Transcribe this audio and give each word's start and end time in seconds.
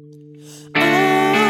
I'm 0.00 1.43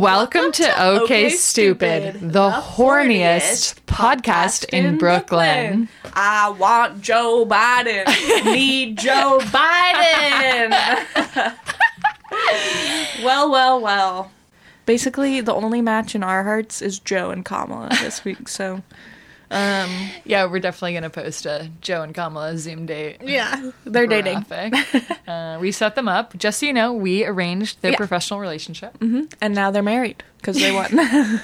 Welcome 0.00 0.50
to 0.52 0.82
OK 0.82 1.28
Stupid, 1.28 2.32
the 2.32 2.48
horniest 2.48 3.82
podcast 3.84 4.64
in 4.72 4.96
Brooklyn. 4.96 5.90
I 6.14 6.48
want 6.48 7.02
Joe 7.02 7.44
Biden. 7.46 8.06
Need 8.46 8.96
Joe 8.96 9.40
Biden. 9.42 10.70
well, 13.22 13.50
well, 13.50 13.78
well. 13.78 14.32
Basically, 14.86 15.42
the 15.42 15.52
only 15.52 15.82
match 15.82 16.14
in 16.14 16.22
our 16.22 16.44
hearts 16.44 16.80
is 16.80 16.98
Joe 16.98 17.28
and 17.28 17.44
Kamala 17.44 17.90
this 18.00 18.24
week. 18.24 18.48
So, 18.48 18.80
um, 19.50 19.90
Yeah, 20.24 20.44
we're 20.46 20.60
definitely 20.60 20.92
going 20.92 21.02
to 21.04 21.10
post 21.10 21.46
a 21.46 21.70
Joe 21.80 22.02
and 22.02 22.14
Kamala 22.14 22.56
Zoom 22.58 22.86
date. 22.86 23.18
yeah, 23.22 23.70
they're 23.84 24.06
dating, 24.06 24.44
uh, 25.26 25.58
we 25.60 25.72
set 25.72 25.94
them 25.94 26.08
up. 26.08 26.36
Just 26.36 26.60
so 26.60 26.66
you 26.66 26.72
know, 26.72 26.92
we 26.92 27.24
arranged 27.24 27.82
their 27.82 27.92
Yeah. 27.92 27.96
professional 27.96 28.40
relationship. 28.40 28.96
and 29.00 29.54
now 29.54 29.70
they're 29.70 29.82
married 29.82 30.22
because 30.38 30.56
they 30.60 30.72
won. 30.72 30.88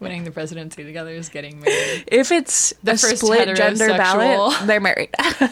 Winning 0.00 0.22
the 0.24 0.30
presidency 0.30 0.84
together 0.84 1.10
is 1.10 1.28
getting 1.28 1.60
married. 1.60 2.04
if 2.06 2.30
it's 2.30 2.72
the 2.84 2.92
first 2.92 3.18
split 3.18 3.56
gender 3.56 3.88
ballot, 3.88 4.56
they're 4.66 4.80
married. 4.80 5.10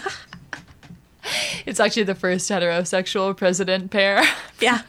It's 1.67 1.81
actually 1.81 2.05
the 2.05 2.14
first 2.14 2.48
heterosexual 2.48 3.37
president 3.37 3.91
pair. 3.91 4.22
yeah, 4.61 4.81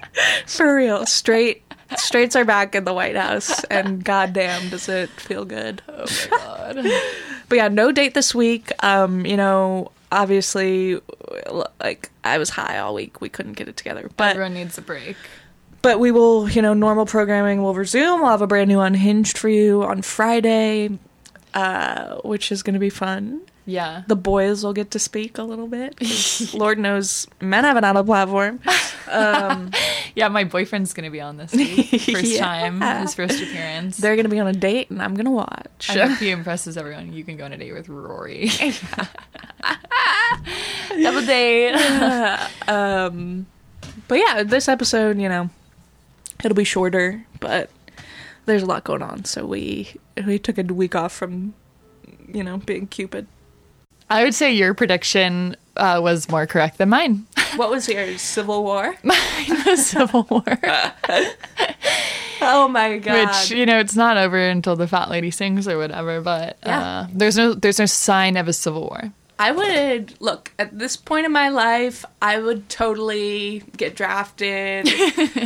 for 0.46 0.74
real. 0.74 1.06
Straight 1.06 1.62
straights 1.96 2.36
are 2.36 2.44
back 2.44 2.74
in 2.74 2.84
the 2.84 2.92
White 2.94 3.16
House, 3.16 3.62
and 3.64 4.04
goddamn, 4.04 4.68
does 4.70 4.88
it 4.88 5.10
feel 5.10 5.44
good. 5.44 5.82
Oh 5.88 6.06
my 6.30 6.38
god. 6.38 6.76
but 7.48 7.56
yeah, 7.56 7.68
no 7.68 7.92
date 7.92 8.14
this 8.14 8.34
week. 8.34 8.70
Um, 8.84 9.24
you 9.26 9.36
know, 9.36 9.90
obviously, 10.12 11.00
like 11.80 12.10
I 12.24 12.38
was 12.38 12.50
high 12.50 12.78
all 12.78 12.94
week. 12.94 13.20
We 13.20 13.28
couldn't 13.28 13.54
get 13.54 13.68
it 13.68 13.76
together, 13.76 14.10
but 14.16 14.30
Everyone 14.30 14.54
needs 14.54 14.78
a 14.78 14.82
break. 14.82 15.16
but 15.82 15.98
we 16.00 16.10
will. 16.10 16.48
You 16.48 16.62
know, 16.62 16.74
normal 16.74 17.06
programming 17.06 17.62
will 17.62 17.74
resume. 17.74 18.20
We'll 18.20 18.30
have 18.30 18.42
a 18.42 18.46
brand 18.46 18.68
new 18.68 18.80
Unhinged 18.80 19.36
for 19.38 19.48
you 19.48 19.82
on 19.82 20.02
Friday, 20.02 20.98
uh, 21.54 22.16
which 22.24 22.50
is 22.52 22.62
going 22.62 22.74
to 22.74 22.80
be 22.80 22.90
fun. 22.90 23.40
Yeah. 23.66 24.02
The 24.08 24.16
boys 24.16 24.62
will 24.62 24.74
get 24.74 24.90
to 24.90 24.98
speak 24.98 25.38
a 25.38 25.42
little 25.42 25.68
bit. 25.68 25.94
Lord 26.54 26.78
knows, 26.78 27.26
men 27.40 27.64
haven't 27.64 27.84
had 27.84 27.96
a 27.96 28.04
platform. 28.04 28.60
Um, 29.06 29.70
Yeah, 30.14 30.28
my 30.28 30.44
boyfriend's 30.44 30.92
going 30.94 31.04
to 31.04 31.10
be 31.10 31.20
on 31.20 31.36
this 31.38 31.52
week. 31.52 31.88
First 31.90 32.24
Yeah. 32.24 32.38
time, 32.44 32.80
his 33.00 33.14
first 33.14 33.42
appearance. 33.42 33.96
they're 33.96 34.14
going 34.14 34.24
to 34.24 34.30
be 34.30 34.38
on 34.38 34.46
a 34.46 34.52
date, 34.52 34.88
and 34.90 35.02
I'm 35.02 35.14
going 35.14 35.24
to 35.24 35.30
watch. 35.32 35.90
I 35.90 36.06
hope 36.06 36.18
he 36.18 36.30
impresses 36.38 36.76
everyone. 36.76 37.12
You 37.12 37.24
can 37.24 37.36
go 37.36 37.44
on 37.44 37.52
a 37.52 37.56
date 37.58 37.72
with 37.72 37.88
Rory. 37.88 38.48
Double 41.02 41.22
date. 41.26 41.72
um, 42.68 43.46
but 44.08 44.16
yeah, 44.18 44.42
this 44.44 44.68
episode, 44.68 45.18
you 45.18 45.28
know, 45.28 45.50
it'll 46.44 46.54
be 46.54 46.64
shorter, 46.64 47.24
but 47.40 47.70
there's 48.46 48.62
a 48.62 48.66
lot 48.66 48.84
going 48.84 49.02
on, 49.02 49.24
so 49.24 49.44
we 49.46 49.96
we 50.26 50.38
took 50.38 50.58
a 50.58 50.62
week 50.62 50.94
off 50.94 51.12
from, 51.12 51.54
you 52.32 52.44
know, 52.44 52.58
being 52.58 52.86
Cupid. 52.86 53.26
I 54.10 54.22
would 54.22 54.34
say 54.34 54.52
your 54.52 54.74
prediction 54.74 55.56
uh, 55.76 56.00
was 56.02 56.28
more 56.28 56.46
correct 56.46 56.78
than 56.78 56.88
mine. 56.90 57.26
What 57.56 57.70
was 57.70 57.88
yours? 57.88 58.20
Civil 58.20 58.64
War? 58.64 58.96
the 59.04 59.76
Civil 59.76 60.26
War, 60.28 60.42
Oh 62.40 62.66
my 62.68 62.98
god! 62.98 63.28
which 63.28 63.50
you 63.56 63.64
know 63.64 63.78
it's 63.78 63.94
not 63.96 64.16
over 64.16 64.36
until 64.36 64.74
the 64.76 64.88
fat 64.88 65.08
lady 65.08 65.30
sings 65.30 65.66
or 65.68 65.78
whatever. 65.78 66.20
But 66.20 66.58
Yeah. 66.66 66.80
uh, 66.80 67.06
there's 67.12 67.36
no 67.36 67.54
there's 67.54 67.78
no 67.78 67.86
sign 67.86 68.36
of 68.36 68.48
a 68.48 68.52
civil 68.52 68.82
war. 68.82 69.12
I 69.38 69.50
would 69.50 70.14
look 70.20 70.52
at 70.60 70.78
this 70.78 70.96
point 70.96 71.26
in 71.26 71.32
my 71.32 71.48
life. 71.48 72.04
I 72.22 72.38
would 72.38 72.68
totally 72.68 73.64
get 73.76 73.96
drafted. 73.96 74.88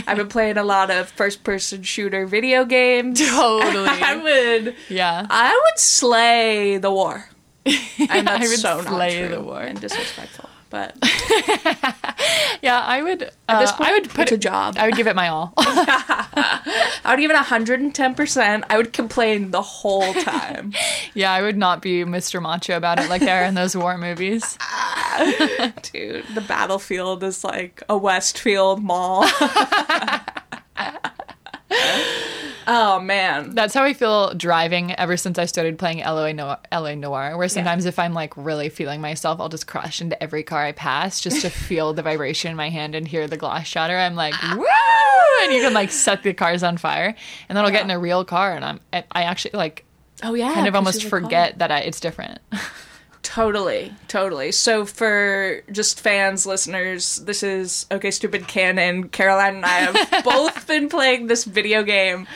I've 0.06 0.16
been 0.18 0.28
playing 0.28 0.58
a 0.58 0.62
lot 0.64 0.90
of 0.90 1.08
first-person 1.08 1.84
shooter 1.84 2.26
video 2.26 2.66
games. 2.66 3.18
Totally. 3.18 3.88
I 3.88 4.16
would. 4.16 4.74
Yeah, 4.90 5.26
I 5.30 5.52
would 5.52 5.78
slay 5.78 6.76
the 6.78 6.90
war. 6.90 7.28
And 8.10 8.26
that's 8.26 8.44
I 8.44 8.48
would 8.48 8.58
so 8.58 8.80
not 8.82 9.10
true 9.10 9.28
the 9.28 9.40
war. 9.40 9.60
and 9.60 9.80
disrespectful. 9.80 10.48
But 10.70 10.96
yeah. 12.62 12.80
I 12.84 13.00
would. 13.02 13.22
at 13.22 13.32
Uh, 13.48 13.60
this 13.60 13.72
point, 13.72 13.88
I 13.88 13.92
would 13.94 14.10
put 14.10 14.22
it's 14.24 14.32
a 14.32 14.36
job. 14.36 14.76
I 14.78 14.84
would 14.84 14.96
give 14.96 15.06
it 15.06 15.16
my 15.16 15.28
all. 15.28 15.54
I 15.56 17.06
would 17.06 17.20
give 17.20 17.30
it 17.30 17.36
110%. 17.38 18.62
I 18.68 18.76
would 18.76 18.92
complain 18.92 19.50
the 19.50 19.62
whole 19.62 20.12
time. 20.12 20.74
yeah, 21.14 21.32
I 21.32 21.40
would 21.40 21.56
not 21.56 21.80
be 21.80 22.04
Mr. 22.04 22.42
Macho 22.42 22.76
about 22.76 22.98
it 23.00 23.08
like 23.08 23.22
they 23.22 23.30
are 23.30 23.44
in 23.44 23.54
those 23.54 23.74
war 23.74 23.96
movies. 23.96 24.58
Dude, 25.90 26.26
the 26.34 26.44
battlefield 26.46 27.24
is 27.24 27.44
like 27.44 27.82
a 27.88 27.96
Westfield 27.96 28.82
mall. 28.82 29.24
Oh, 32.70 33.00
man. 33.00 33.54
That's 33.54 33.72
how 33.72 33.82
I 33.82 33.94
feel 33.94 34.34
driving 34.34 34.94
ever 34.98 35.16
since 35.16 35.38
I 35.38 35.46
started 35.46 35.78
playing 35.78 36.00
LA 36.00 36.32
Noire, 36.32 36.58
LA 36.70 36.94
Noire 36.94 37.38
where 37.38 37.48
sometimes 37.48 37.86
if 37.86 37.98
I'm 37.98 38.12
like 38.12 38.36
really 38.36 38.68
feeling 38.68 39.00
myself, 39.00 39.40
I'll 39.40 39.48
just 39.48 39.66
crash 39.66 40.02
into 40.02 40.22
every 40.22 40.42
car 40.42 40.62
I 40.62 40.72
pass 40.72 41.18
just 41.20 41.40
to 41.40 41.50
feel 41.68 41.94
the 41.94 42.02
vibration 42.02 42.50
in 42.50 42.58
my 42.58 42.68
hand 42.68 42.94
and 42.94 43.08
hear 43.08 43.26
the 43.26 43.38
glass 43.38 43.66
shatter. 43.66 43.96
I'm 43.96 44.14
like, 44.14 44.34
ah. 44.36 44.54
woo! 44.54 45.44
And 45.44 45.54
you 45.54 45.62
can 45.62 45.72
like 45.72 45.90
set 45.90 46.22
the 46.22 46.34
cars 46.34 46.62
on 46.62 46.76
fire. 46.76 47.14
And 47.48 47.56
then 47.56 47.64
I'll 47.64 47.70
get 47.70 47.84
in 47.84 47.90
a 47.90 47.98
real 47.98 48.22
car 48.22 48.54
and 48.54 48.62
I'm, 48.62 48.80
I 48.92 49.22
actually 49.22 49.52
like 49.54 49.86
Oh, 50.22 50.34
yeah. 50.34 50.52
kind 50.52 50.66
of 50.68 50.74
almost 50.74 51.04
forget 51.04 51.58
that 51.60 51.70
I, 51.70 51.80
it's 51.80 52.00
different. 52.00 52.40
Totally, 53.22 53.92
totally. 54.06 54.52
So 54.52 54.86
for 54.86 55.62
just 55.70 56.00
fans, 56.00 56.46
listeners, 56.46 57.16
this 57.16 57.42
is 57.42 57.84
okay, 57.90 58.10
stupid 58.10 58.48
canon. 58.48 59.10
Caroline 59.10 59.56
and 59.56 59.66
I 59.66 59.78
have 59.80 60.24
both 60.24 60.66
been 60.66 60.88
playing 60.88 61.26
this 61.26 61.44
video 61.44 61.82
game. 61.82 62.26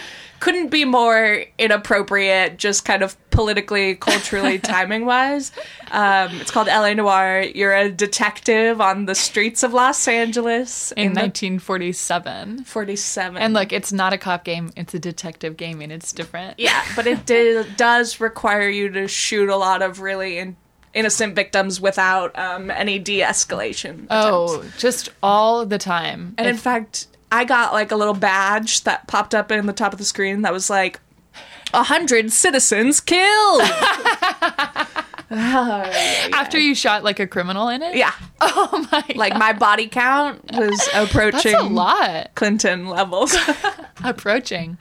Couldn't 0.42 0.70
be 0.70 0.84
more 0.84 1.44
inappropriate, 1.56 2.56
just 2.58 2.84
kind 2.84 3.02
of 3.04 3.16
politically, 3.30 3.94
culturally, 3.94 4.58
timing 4.74 5.06
wise. 5.06 5.52
Um, 5.92 6.40
it's 6.40 6.50
called 6.50 6.66
LA 6.66 6.94
Noire. 6.94 7.42
You're 7.42 7.72
a 7.76 7.88
detective 7.88 8.80
on 8.80 9.06
the 9.06 9.14
streets 9.14 9.62
of 9.62 9.72
Los 9.72 10.08
Angeles 10.08 10.90
In 10.96 11.14
the 11.14 11.20
1947. 11.20 12.64
47. 12.64 13.40
And 13.40 13.54
look, 13.54 13.72
it's 13.72 13.92
not 13.92 14.12
a 14.12 14.18
cop 14.18 14.42
game, 14.42 14.70
it's 14.76 14.92
a 14.94 14.98
detective 14.98 15.56
game 15.56 15.80
and 15.80 15.92
it's 15.92 16.12
different. 16.12 16.58
Yeah, 16.58 16.82
but 16.96 17.06
it 17.06 17.24
does 17.76 18.18
require 18.18 18.68
you 18.68 18.88
to 18.90 19.06
shoot 19.06 19.48
a 19.48 19.56
lot 19.56 19.80
of 19.80 20.00
really 20.00 20.38
in- 20.38 20.56
innocent 20.92 21.36
victims 21.36 21.80
without 21.80 22.36
um, 22.36 22.68
any 22.68 22.98
de-escalation. 22.98 23.90
attempts. 24.06 24.08
Oh, 24.10 24.64
just 24.76 25.08
all 25.22 25.64
the 25.66 25.78
time. 25.78 26.34
and 26.36 26.48
in 26.48 26.56
fact, 26.56 27.06
I 27.32 27.44
got 27.44 27.72
like 27.72 27.90
a 27.90 27.96
little 27.96 28.14
badge 28.14 28.84
that 28.84 29.08
popped 29.08 29.34
up 29.34 29.50
in 29.50 29.64
the 29.64 29.72
top 29.72 29.94
of 29.94 29.98
the 29.98 30.04
screen 30.04 30.42
that 30.42 30.52
was 30.52 30.68
like, 30.68 31.00
"A 31.72 31.82
hundred 31.82 32.30
citizens 32.30 33.00
killed." 33.00 33.62
Oh, 35.30 35.82
after 36.32 36.58
you 36.58 36.74
shot 36.74 37.04
like 37.04 37.20
a 37.20 37.26
criminal 37.26 37.68
in 37.68 37.82
it? 37.82 37.94
yeah, 37.96 38.12
Oh 38.40 38.86
my 38.90 39.04
like 39.14 39.36
my 39.36 39.52
body 39.52 39.86
count 39.88 40.42
was 40.52 40.88
approaching 40.94 41.52
That's 41.52 41.64
a 41.64 41.68
lot. 41.68 42.34
Clinton 42.34 42.88
levels. 42.88 43.36
Approaching. 44.04 44.78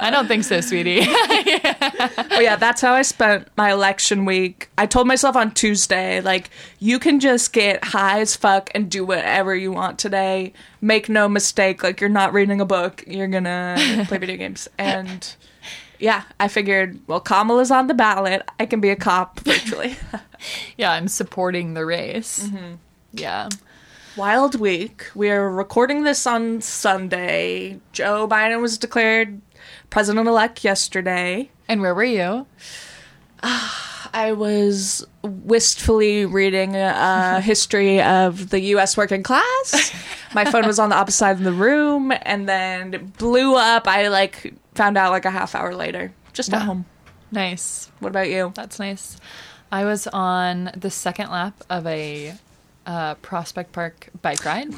I 0.00 0.10
don't 0.10 0.28
think 0.28 0.44
so, 0.44 0.60
sweetie. 0.60 1.00
But 1.00 2.42
yeah, 2.42 2.56
that's 2.56 2.80
how 2.80 2.92
I 2.92 3.02
spent 3.02 3.48
my 3.56 3.72
election 3.72 4.24
week. 4.24 4.70
I 4.78 4.86
told 4.86 5.06
myself 5.06 5.34
on 5.36 5.52
Tuesday, 5.52 6.20
like, 6.20 6.50
you 6.78 6.98
can 6.98 7.18
just 7.20 7.52
get 7.52 7.82
high 7.84 8.20
as 8.20 8.36
fuck 8.36 8.70
and 8.74 8.90
do 8.90 9.04
whatever 9.04 9.54
you 9.54 9.72
want 9.72 9.98
today. 9.98 10.52
Make 10.80 11.08
no 11.08 11.28
mistake, 11.28 11.82
like, 11.82 12.00
you're 12.00 12.08
not 12.10 12.32
reading 12.32 12.60
a 12.60 12.64
book, 12.64 13.02
you're 13.06 13.26
gonna 13.28 14.04
play 14.06 14.18
video 14.18 14.36
games. 14.36 14.68
And 14.78 15.34
yeah, 16.00 16.22
I 16.40 16.48
figured, 16.48 16.98
well, 17.06 17.20
Kamala's 17.20 17.70
on 17.70 17.86
the 17.86 17.94
ballot. 17.94 18.42
I 18.58 18.66
can 18.66 18.80
be 18.80 18.90
a 18.90 18.96
cop 18.96 19.40
virtually. 19.44 19.96
yeah, 20.76 20.92
I'm 20.92 21.08
supporting 21.08 21.74
the 21.74 21.84
race. 21.84 22.46
Mm-hmm. 22.46 22.74
Yeah. 23.12 23.48
Wild 24.16 24.58
week. 24.58 25.06
We 25.14 25.30
are 25.30 25.48
recording 25.48 26.02
this 26.04 26.26
on 26.26 26.60
Sunday. 26.62 27.78
Joe 27.92 28.26
Biden 28.26 28.60
was 28.60 28.78
declared 28.78 29.40
president 29.90 30.26
elect 30.26 30.64
yesterday. 30.64 31.50
And 31.68 31.80
where 31.80 31.94
were 31.94 32.04
you? 32.04 32.46
I 34.12 34.32
was 34.32 35.06
wistfully 35.22 36.26
reading 36.26 36.74
a 36.74 37.40
history 37.44 38.02
of 38.02 38.50
the 38.50 38.60
U.S. 38.60 38.96
working 38.96 39.22
class. 39.22 39.92
My 40.34 40.44
phone 40.44 40.66
was 40.66 40.78
on 40.78 40.88
the 40.88 40.96
opposite 40.96 41.18
side 41.18 41.36
of 41.36 41.44
the 41.44 41.52
room, 41.52 42.12
and 42.22 42.48
then 42.48 42.94
it 42.94 43.18
blew 43.18 43.56
up. 43.56 43.86
I 43.86 44.08
like 44.08 44.52
found 44.80 44.96
out 44.96 45.10
like 45.10 45.26
a 45.26 45.30
half 45.30 45.54
hour 45.54 45.74
later, 45.74 46.10
just 46.32 46.54
at 46.54 46.62
home. 46.62 46.86
Nice. 47.30 47.90
What 47.98 48.08
about 48.08 48.30
you? 48.30 48.50
That's 48.54 48.78
nice. 48.78 49.18
I 49.70 49.84
was 49.84 50.06
on 50.06 50.70
the 50.74 50.90
second 50.90 51.30
lap 51.30 51.52
of 51.68 51.86
a 51.86 52.32
uh, 52.86 53.14
Prospect 53.16 53.72
Park 53.72 54.08
bike 54.22 54.42
ride. 54.42 54.72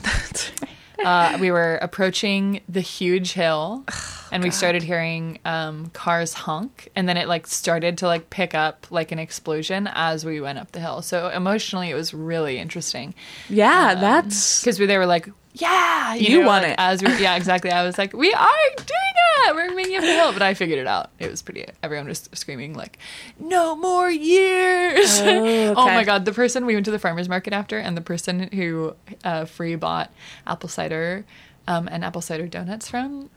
uh, 1.05 1.39
we 1.41 1.53
were 1.53 1.77
approaching 1.77 2.63
the 2.69 2.81
huge 2.81 3.33
hill, 3.35 3.85
and 4.33 4.43
we 4.43 4.51
started 4.51 4.83
hearing 4.83 5.39
um, 5.45 5.87
cars 5.91 6.35
honk, 6.35 6.89
and 6.97 7.09
then 7.09 7.17
it 7.17 7.29
like 7.29 7.47
started 7.47 7.97
to 7.99 8.09
like 8.09 8.29
pick 8.29 8.57
up 8.57 8.89
like 8.91 9.13
an 9.13 9.21
explosion 9.21 9.89
as 9.95 10.25
we 10.25 10.41
went 10.41 10.59
up 10.59 10.73
the 10.73 10.81
hill. 10.81 11.03
So 11.03 11.29
emotionally, 11.29 11.91
it 11.91 11.95
was 11.95 12.13
really 12.13 12.59
interesting 12.59 13.15
Yeah, 13.49 13.95
that's 13.95 14.61
because 14.61 14.79
they 14.79 14.99
were 14.99 15.07
like, 15.07 15.29
"Yeah, 15.53 16.15
You 16.15 16.41
know, 16.41 16.47
won 16.49 16.63
like, 16.63 16.73
it. 16.73 16.77
As 16.79 17.03
we, 17.05 17.23
yeah, 17.23 17.37
exactly. 17.37 17.71
I 17.71 17.85
was 17.85 17.99
like, 17.99 18.13
"We 18.13 18.35
are 18.35 18.69
doing 18.77 19.12
it. 19.47 19.55
We're 19.55 19.75
making 19.75 19.95
it 19.95 19.99
up 19.99 20.03
the 20.05 20.13
hill." 20.15 20.33
But 20.33 20.43
I 20.43 20.55
figured 20.55 20.79
it 20.79 20.87
out. 20.87 21.11
It 21.19 21.31
was 21.31 21.43
pretty. 21.43 21.67
Everyone 21.83 22.07
was 22.09 22.29
screaming 22.33 22.75
like, 22.75 22.99
"No 23.39 23.77
more 23.77 24.11
years!" 24.11 25.21
Oh, 25.23 25.75
Oh, 25.77 25.87
my 25.87 26.05
god! 26.05 26.25
The 26.25 26.33
person 26.33 26.67
we 26.67 26.75
went 26.75 26.85
to 26.87 26.91
the 26.91 26.99
farmers 26.99 27.29
market 27.29 27.53
after, 27.53 27.79
and 27.79 27.97
the 27.97 28.01
person 28.03 28.49
who 28.53 28.95
uh, 29.25 29.45
free 29.45 29.75
bought 29.77 30.11
apple 30.47 30.69
cider 30.69 31.25
um, 31.67 31.89
and 31.91 32.05
apple 32.05 32.21
cider 32.23 32.47
donuts 32.47 32.89
from. 32.89 33.31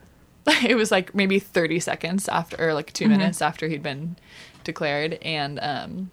It 0.64 0.76
was 0.76 0.92
like 0.92 1.16
maybe 1.16 1.40
thirty 1.40 1.80
seconds 1.80 2.28
after, 2.30 2.56
or 2.70 2.74
like 2.76 2.94
2 2.94 3.06
Mm-hmm. 3.06 3.12
minutes 3.18 3.42
after 3.42 3.68
he'd 3.68 3.82
been 3.82 4.16
declared, 4.64 5.18
and 5.24 5.60
um, 5.62 6.12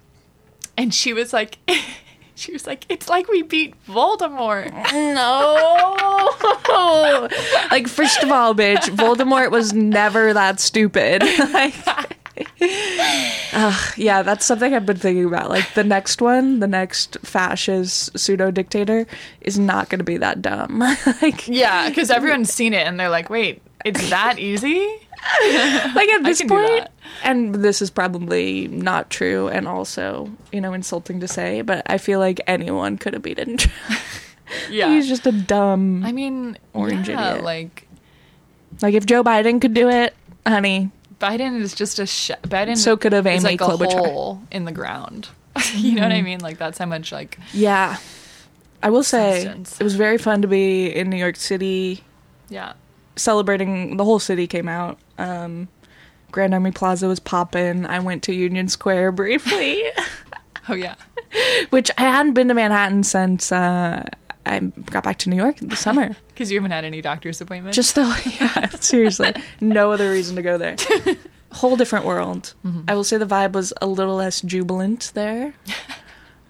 and 0.76 0.94
she 0.94 1.12
was 1.12 1.32
like. 1.32 1.58
She 2.34 2.52
was 2.52 2.66
like, 2.66 2.86
"It's 2.88 3.08
like 3.08 3.28
we 3.28 3.42
beat 3.42 3.74
Voldemort." 3.86 4.72
no. 4.92 6.30
like, 7.70 7.88
first 7.88 8.22
of 8.22 8.30
all, 8.30 8.54
bitch, 8.54 8.88
Voldemort 8.96 9.50
was 9.50 9.72
never 9.72 10.32
that 10.32 10.60
stupid. 10.60 11.22
like, 11.52 11.74
Ugh, 13.52 13.92
yeah, 13.96 14.22
that's 14.22 14.46
something 14.46 14.74
I've 14.74 14.86
been 14.86 14.96
thinking 14.96 15.26
about. 15.26 15.50
Like, 15.50 15.74
the 15.74 15.84
next 15.84 16.22
one, 16.22 16.60
the 16.60 16.66
next 16.66 17.18
fascist 17.22 18.18
pseudo 18.18 18.50
dictator, 18.50 19.06
is 19.40 19.58
not 19.58 19.88
going 19.88 19.98
to 19.98 20.04
be 20.04 20.16
that 20.18 20.40
dumb. 20.40 20.78
like, 21.22 21.48
Yeah, 21.48 21.88
because 21.88 22.10
everyone's 22.10 22.52
seen 22.52 22.72
it 22.72 22.86
and 22.86 22.98
they're 22.98 23.10
like, 23.10 23.30
wait, 23.30 23.62
it's 23.84 24.10
that 24.10 24.38
easy? 24.38 24.88
like 25.94 26.08
at 26.08 26.24
this 26.24 26.42
point, 26.42 26.88
and 27.22 27.54
this 27.56 27.80
is 27.80 27.90
probably 27.90 28.68
not 28.68 29.08
true 29.10 29.48
and 29.48 29.68
also, 29.68 30.30
you 30.52 30.60
know, 30.60 30.72
insulting 30.72 31.20
to 31.20 31.28
say, 31.28 31.62
but 31.62 31.82
I 31.86 31.98
feel 31.98 32.18
like 32.18 32.40
anyone 32.46 32.98
could 32.98 33.14
have 33.14 33.22
beaten. 33.22 33.58
Yeah. 34.70 34.90
He's 34.90 35.08
just 35.08 35.26
a 35.26 35.32
dumb. 35.32 36.04
I 36.04 36.12
mean, 36.12 36.58
Orange 36.74 37.08
yeah, 37.08 37.30
idiot. 37.30 37.42
like 37.44 37.88
like, 38.82 38.92
if 38.92 39.06
Joe 39.06 39.24
Biden 39.24 39.62
could 39.62 39.72
do 39.72 39.88
it, 39.88 40.14
honey, 40.46 40.90
Biden 41.18 41.58
is 41.60 41.74
just 41.74 41.98
a 41.98 42.04
sh- 42.06 42.32
Biden. 42.42 42.76
So 42.76 42.98
could 42.98 43.14
have 43.14 43.26
is 43.26 43.44
Amy 43.46 43.56
like 43.56 43.60
a 43.62 43.64
Klobuchar. 43.64 43.98
hole 44.10 44.42
in 44.50 44.66
the 44.66 44.72
ground. 44.72 45.28
you 45.74 45.94
know 45.94 46.02
what 46.02 46.12
I 46.12 46.20
mean? 46.20 46.40
Like 46.40 46.58
that's 46.58 46.76
how 46.76 46.84
much 46.84 47.12
like 47.12 47.38
Yeah. 47.54 47.96
I 48.82 48.90
will 48.90 49.02
say 49.02 49.44
Substance. 49.44 49.80
it 49.80 49.84
was 49.84 49.94
very 49.94 50.18
fun 50.18 50.42
to 50.42 50.48
be 50.48 50.86
in 50.94 51.08
New 51.08 51.16
York 51.16 51.36
City 51.36 52.02
yeah. 52.50 52.72
celebrating 53.16 53.96
the 53.96 54.04
whole 54.04 54.18
city 54.18 54.46
came 54.46 54.68
out. 54.68 54.98
Um 55.18 55.68
Grand 56.30 56.54
Army 56.54 56.70
Plaza 56.70 57.08
was 57.08 57.20
popping. 57.20 57.84
I 57.84 57.98
went 57.98 58.22
to 58.24 58.32
Union 58.32 58.68
Square 58.68 59.12
briefly, 59.12 59.82
Oh 60.68 60.74
yeah. 60.74 60.94
which 61.70 61.90
I 61.98 62.02
hadn't 62.02 62.34
been 62.34 62.48
to 62.48 62.54
Manhattan 62.54 63.02
since 63.02 63.52
uh 63.52 64.04
I 64.44 64.58
got 64.58 65.04
back 65.04 65.18
to 65.18 65.30
New 65.30 65.36
York 65.36 65.56
this 65.58 65.80
summer. 65.80 66.16
Because 66.32 66.50
you 66.50 66.58
haven't 66.58 66.72
had 66.72 66.84
any 66.84 67.02
doctor's 67.02 67.40
appointments. 67.40 67.76
Just 67.76 67.94
though, 67.94 68.12
yeah, 68.24 68.68
seriously, 68.70 69.32
no 69.60 69.92
other 69.92 70.10
reason 70.10 70.34
to 70.36 70.42
go 70.42 70.56
there. 70.58 70.76
Whole 71.52 71.76
different 71.76 72.06
world. 72.06 72.54
I 72.88 72.94
will 72.94 73.04
say 73.04 73.18
the 73.18 73.26
vibe 73.26 73.52
was 73.52 73.72
a 73.82 73.86
little 73.86 74.16
less 74.16 74.40
jubilant 74.40 75.12
there, 75.14 75.54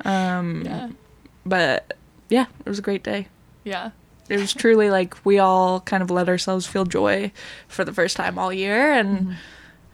um, 0.05 0.63
yeah. 0.65 0.89
but 1.45 1.99
yeah, 2.31 2.47
it 2.65 2.69
was 2.69 2.79
a 2.79 2.83
great 2.83 3.03
day. 3.03 3.27
Yeah. 3.65 3.91
It 4.33 4.41
was 4.41 4.55
truly 4.55 4.89
like 4.89 5.15
we 5.27 5.39
all 5.39 5.81
kind 5.81 6.03
of 6.03 6.11
let 6.11 6.29
ourselves 6.29 6.67
feel 6.67 6.85
joy 6.87 7.31
for 7.69 7.85
the 7.85 7.93
first 7.93 8.17
time 8.17 8.39
all 8.39 8.53
year 8.53 8.93
and 8.93 9.37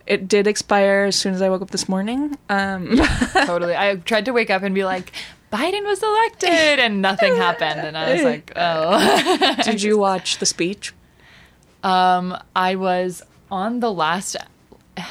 it 0.06 0.28
did 0.28 0.46
expire 0.46 1.04
as 1.08 1.16
soon 1.16 1.34
as 1.34 1.42
i 1.42 1.48
woke 1.50 1.60
up 1.60 1.70
this 1.70 1.88
morning 1.88 2.38
um 2.48 2.96
Totally. 3.32 3.74
I 3.76 3.96
tried 3.96 4.26
to 4.26 4.32
wake 4.32 4.48
up 4.50 4.62
and 4.62 4.74
be 4.74 4.84
like, 4.84 5.12
Biden 5.52 5.84
was 5.84 6.02
elected, 6.02 6.78
and 6.78 7.00
nothing 7.02 7.34
happened, 7.34 7.80
and 7.80 7.96
I 7.96 8.12
was 8.14 8.22
like, 8.22 8.52
oh. 8.54 9.56
did 9.64 9.82
you 9.82 9.96
watch 9.98 10.38
the 10.38 10.46
speech 10.46 10.92
Um, 11.82 12.36
I 12.54 12.76
was 12.76 13.22
on 13.50 13.80
the 13.80 13.90
last. 13.92 14.36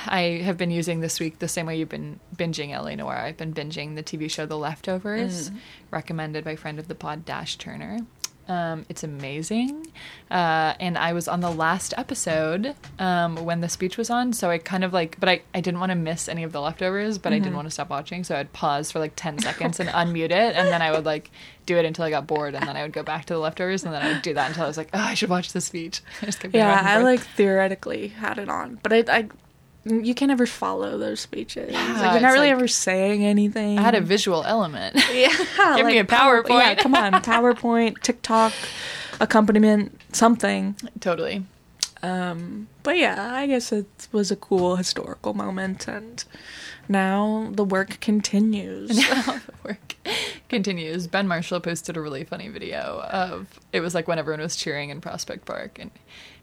I 0.05 0.41
have 0.43 0.57
been 0.57 0.69
using 0.69 0.99
this 0.99 1.19
week 1.19 1.39
the 1.39 1.47
same 1.47 1.65
way 1.65 1.77
you've 1.79 1.89
been 1.89 2.19
binging 2.35 2.69
LA 2.69 2.93
Noire. 2.95 3.17
I've 3.17 3.37
been 3.37 3.53
binging 3.53 3.95
the 3.95 4.03
TV 4.03 4.29
show 4.29 4.45
The 4.45 4.57
Leftovers, 4.57 5.49
recommended 5.91 6.43
by 6.43 6.55
friend 6.55 6.77
of 6.77 6.87
the 6.87 6.95
pod 6.95 7.25
Dash 7.25 7.55
Turner. 7.55 7.99
Um, 8.47 8.85
it's 8.89 9.03
amazing, 9.03 9.87
uh, 10.31 10.73
and 10.79 10.97
I 10.97 11.13
was 11.13 11.27
on 11.27 11.41
the 11.41 11.51
last 11.51 11.93
episode 11.97 12.75
um, 12.97 13.35
when 13.35 13.61
the 13.61 13.69
speech 13.69 13.97
was 13.97 14.09
on. 14.09 14.33
So 14.33 14.49
I 14.49 14.57
kind 14.57 14.83
of 14.83 14.93
like, 14.93 15.19
but 15.19 15.27
I, 15.29 15.41
I 15.53 15.61
didn't 15.61 15.79
want 15.79 15.91
to 15.91 15.95
miss 15.95 16.29
any 16.29 16.43
of 16.43 16.51
the 16.51 16.61
leftovers, 16.61 17.17
but 17.17 17.33
I 17.33 17.39
didn't 17.39 17.55
want 17.55 17.67
to 17.67 17.71
stop 17.71 17.89
watching. 17.89 18.23
So 18.23 18.35
I'd 18.35 18.53
pause 18.53 18.91
for 18.91 18.99
like 18.99 19.13
ten 19.15 19.37
seconds 19.39 19.79
and 19.79 19.89
unmute 19.89 20.31
it, 20.31 20.55
and 20.55 20.69
then 20.69 20.81
I 20.81 20.91
would 20.91 21.05
like 21.05 21.29
do 21.65 21.77
it 21.77 21.85
until 21.85 22.05
I 22.05 22.09
got 22.09 22.25
bored, 22.25 22.55
and 22.55 22.65
then 22.67 22.77
I 22.77 22.83
would 22.83 22.93
go 22.93 23.03
back 23.03 23.25
to 23.25 23.33
the 23.33 23.39
leftovers, 23.39 23.83
and 23.83 23.93
then 23.93 24.01
I 24.01 24.13
would 24.13 24.21
do 24.21 24.33
that 24.33 24.47
until 24.49 24.63
I 24.63 24.67
was 24.67 24.77
like, 24.77 24.89
oh, 24.93 24.99
I 24.99 25.13
should 25.13 25.29
watch 25.29 25.51
the 25.51 25.61
speech. 25.61 26.01
I 26.21 26.31
yeah 26.53 26.81
i 26.85 26.97
like 27.01 27.19
theoretically 27.19 28.09
had 28.09 28.37
it 28.37 28.49
on 28.49 28.79
but 28.83 28.93
i 28.93 29.03
i 29.09 29.27
you 29.89 30.13
can't 30.15 30.31
ever 30.31 30.45
follow 30.45 30.97
those 30.97 31.19
speeches 31.19 31.71
Yeah, 31.71 31.93
like 32.01 32.11
you're 32.13 32.21
not 32.21 32.33
really 32.33 32.47
like- 32.47 32.57
ever 32.57 32.67
saying 32.67 33.23
anything 33.23 33.77
I 33.79 33.81
had 33.81 33.95
a 33.95 34.01
visual 34.01 34.43
element. 34.43 34.95
yeah 35.13 35.75
Give 35.75 35.85
me 35.85 35.97
a 35.99 36.05
power- 36.05 36.43
PowerPoint. 36.43 36.49
yeah 36.59 36.75
come 36.75 36.95
on 36.95 37.11
powerpoint 37.21 38.01
tiktok 38.01 38.53
accompaniment 39.19 39.99
something 40.13 40.75
totally. 40.99 41.45
Um, 42.03 42.67
but 42.83 42.97
yeah, 42.97 43.33
I 43.33 43.47
guess 43.47 43.71
it 43.71 43.87
was 44.11 44.29
a 44.29 44.35
cool 44.35 44.75
historical 44.75 45.33
moment, 45.33 45.87
and 45.87 46.23
now 46.87 47.49
the 47.51 47.63
work 47.65 47.99
continues. 47.99 48.89
The 49.09 49.41
work 49.63 49.95
continues. 50.47 51.07
Ben 51.07 51.27
Marshall 51.27 51.59
posted 51.59 51.97
a 51.97 52.01
really 52.01 52.23
funny 52.23 52.49
video 52.49 53.01
of 53.11 53.59
it 53.73 53.79
was 53.81 53.95
like 53.95 54.07
when 54.07 54.19
everyone 54.19 54.41
was 54.41 54.55
cheering 54.55 54.91
in 54.91 55.01
Prospect 55.01 55.45
Park, 55.45 55.79
and 55.79 55.89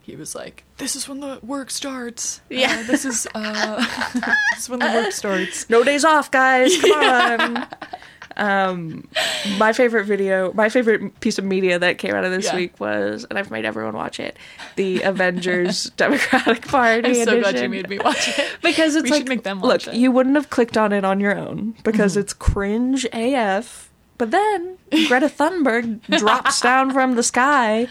he 0.05 0.15
was 0.15 0.35
like, 0.35 0.63
"This 0.77 0.95
is 0.95 1.07
when 1.09 1.19
the 1.19 1.39
work 1.41 1.71
starts. 1.71 2.39
Uh, 2.51 2.55
Yeah. 2.55 2.83
this 2.83 3.05
is 3.05 3.27
uh, 3.33 3.77
this 4.53 4.63
is 4.63 4.69
when 4.69 4.79
the 4.79 4.85
work 4.93 5.11
starts." 5.11 5.69
no 5.69 5.83
days 5.83 6.05
off, 6.05 6.29
guys. 6.31 6.79
Come 6.81 6.91
on. 7.57 7.67
um, 8.37 9.07
my 9.57 9.71
favorite 9.73 10.03
video, 10.05 10.51
my 10.53 10.67
favorite 10.69 11.19
piece 11.21 11.37
of 11.37 11.45
media 11.45 11.79
that 11.79 11.97
came 11.97 12.13
out 12.13 12.25
of 12.25 12.31
this 12.31 12.45
Yeah. 12.45 12.55
week 12.55 12.79
was, 12.79 13.25
and 13.29 13.39
I've 13.39 13.49
made 13.49 13.63
everyone 13.65 13.93
watch 13.95 14.19
it, 14.19 14.35
the 14.75 15.01
Avengers 15.03 15.85
Democratic 15.97 16.67
Party. 16.67 17.21
I'm 17.21 17.25
so 17.25 17.39
glad 17.39 17.57
you 17.59 17.69
made 17.69 17.87
me 17.89 17.97
watch 17.99 18.27
it. 18.37 18.57
because 18.61 18.95
it's 18.95 19.05
We 19.05 19.11
like 19.11 19.27
make 19.27 19.43
them 19.43 19.61
look 19.61 19.83
it. 19.87 19.91
Mm-hmm. 19.91 19.99
you 19.99 20.11
wouldn't 20.11 20.35
have 20.35 20.49
clicked 20.49 20.77
on 20.77 20.91
it 20.91 21.05
on 21.05 21.19
your 21.21 21.37
own 21.37 21.75
because 21.83 22.17
it's 22.17 22.33
cringe 22.33 23.05
af 23.13 23.89
but 24.17 24.31
then 24.31 24.77
greta 25.07 25.27
thunberg 25.27 26.01
drops 26.19 26.61
down 26.61 26.91
from 26.93 27.15
the 27.15 27.23
sky. 27.23 27.87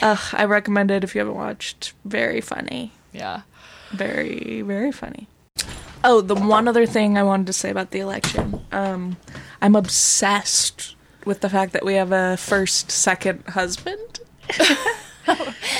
Ugh, 0.00 0.18
i 0.32 0.44
recommend 0.44 0.90
it 0.90 1.04
if 1.04 1.14
you 1.14 1.20
haven't 1.20 1.34
watched. 1.36 1.92
Very 2.04 2.40
funny. 2.40 2.92
Yeah. 3.12 3.42
very 3.92 4.62
very 4.62 4.92
funny. 4.92 5.28
Oh 6.04 6.20
the 6.20 6.34
one 6.34 6.66
other 6.68 6.86
thing 6.86 7.16
i 7.18 7.22
wanted 7.22 7.46
to 7.46 7.52
say 7.52 7.70
about 7.70 7.90
the 7.90 8.00
election. 8.00 8.60
Um 8.72 9.16
i'm 9.60 9.76
obsessed 9.76 10.96
with 11.24 11.40
the 11.40 11.48
fact 11.48 11.72
that 11.72 11.84
we 11.84 11.94
have 11.94 12.12
a 12.12 12.36
first 12.36 12.90
second 12.90 13.44
husband. 13.48 14.20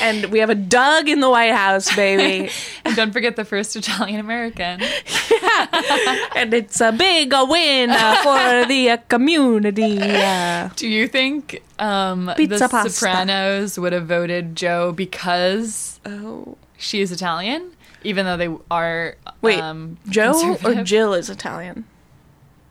And 0.00 0.26
we 0.26 0.38
have 0.38 0.50
a 0.50 0.54
doug 0.54 1.08
in 1.08 1.18
the 1.20 1.28
white 1.28 1.52
house 1.52 1.94
baby 1.96 2.50
don't 2.96 3.12
forget 3.12 3.36
the 3.36 3.44
first 3.44 3.76
Italian 3.76 4.20
American. 4.20 4.80
yeah. 4.80 6.28
and 6.36 6.54
it's 6.54 6.80
a 6.80 6.92
big 6.92 7.32
a 7.32 7.44
win 7.44 7.90
uh, 7.90 8.16
for 8.22 8.68
the 8.68 8.90
uh, 8.90 8.96
community. 9.08 9.98
Uh, 10.00 10.70
Do 10.76 10.88
you 10.88 11.08
think 11.08 11.62
um, 11.78 12.32
Pizza 12.36 12.58
the 12.58 12.68
pasta. 12.68 12.90
Sopranos 12.90 13.78
would 13.78 13.92
have 13.92 14.06
voted 14.06 14.56
Joe 14.56 14.92
because 14.92 16.00
oh, 16.06 16.56
she 16.76 17.00
is 17.00 17.12
Italian, 17.12 17.72
even 18.04 18.26
though 18.26 18.36
they 18.36 18.48
are 18.70 19.16
Wait, 19.40 19.60
um, 19.60 19.98
Joe 20.08 20.56
or? 20.64 20.82
Jill 20.82 21.14
is 21.14 21.30
Italian. 21.30 21.84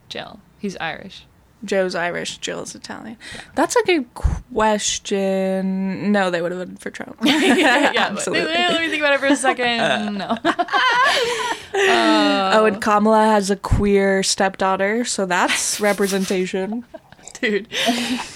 Jill. 0.08 0.40
He's 0.58 0.76
Irish. 0.76 1.26
Joe's 1.64 1.94
Irish, 1.94 2.38
Jill's 2.38 2.74
Italian. 2.74 3.16
That's 3.54 3.76
a 3.76 3.82
good 3.84 4.12
question. 4.14 6.10
No, 6.10 6.30
they 6.30 6.42
would 6.42 6.50
have 6.52 6.60
voted 6.60 6.80
for 6.80 6.90
Trump. 6.90 7.16
yeah, 7.22 7.92
but- 7.92 7.96
absolutely. 8.12 8.52
Let 8.54 8.80
me 8.80 8.88
think 8.88 9.00
about 9.02 9.14
it 9.14 9.20
for 9.20 9.26
a 9.26 9.36
second. 9.36 10.18
no. 10.18 10.36
Oh, 11.74 12.66
and 12.66 12.82
Kamala 12.82 13.24
has 13.28 13.50
a 13.50 13.56
queer 13.56 14.22
stepdaughter, 14.22 15.04
so 15.06 15.24
that's 15.24 15.80
representation. 15.80 16.84
Dude. 17.40 17.66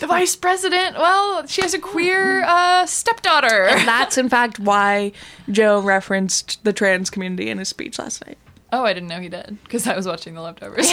The 0.01 0.07
vice 0.09 0.35
president, 0.35 0.97
well, 0.97 1.47
she 1.47 1.61
has 1.61 1.75
a 1.75 1.79
queer 1.79 2.45
uh, 2.45 2.87
stepdaughter. 2.87 3.67
That's 3.85 4.17
in 4.17 4.31
fact 4.31 4.59
why 4.59 5.13
Joe 5.51 5.81
referenced 5.83 6.65
the 6.65 6.73
trans 6.73 7.11
community 7.11 7.51
in 7.51 7.59
his 7.59 7.69
speech 7.69 7.99
last 7.99 8.27
night. 8.27 8.39
Oh, 8.73 8.85
I 8.85 8.95
didn't 8.95 9.11
know 9.11 9.21
he 9.21 9.29
did 9.29 9.59
because 9.65 9.87
I 9.87 9.95
was 9.95 10.07
watching 10.07 10.35
The 10.35 10.41
Leftovers. 10.41 10.91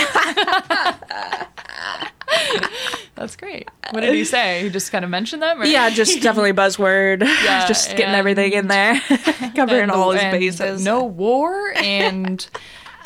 That's 3.16 3.36
great. 3.36 3.70
What 3.92 4.02
did 4.02 4.13
he 4.16 4.25
say? 4.25 4.63
He 4.63 4.70
just 4.70 4.92
kind 4.92 5.06
of 5.06 5.12
mentioned 5.12 5.42
them? 5.42 5.62
Or? 5.62 5.66
Yeah, 5.66 5.90
just 5.90 6.22
definitely 6.22 6.54
buzzword. 6.62 7.22
Yeah, 7.44 7.68
just 7.68 7.90
getting 7.92 8.06
and- 8.08 8.16
everything 8.16 8.54
in 8.54 8.68
there, 8.68 9.00
covering 9.56 9.90
all 9.90 10.12
his 10.12 10.24
bases. 10.24 10.84
No 10.84 11.04
war 11.04 11.74
and 11.75 12.46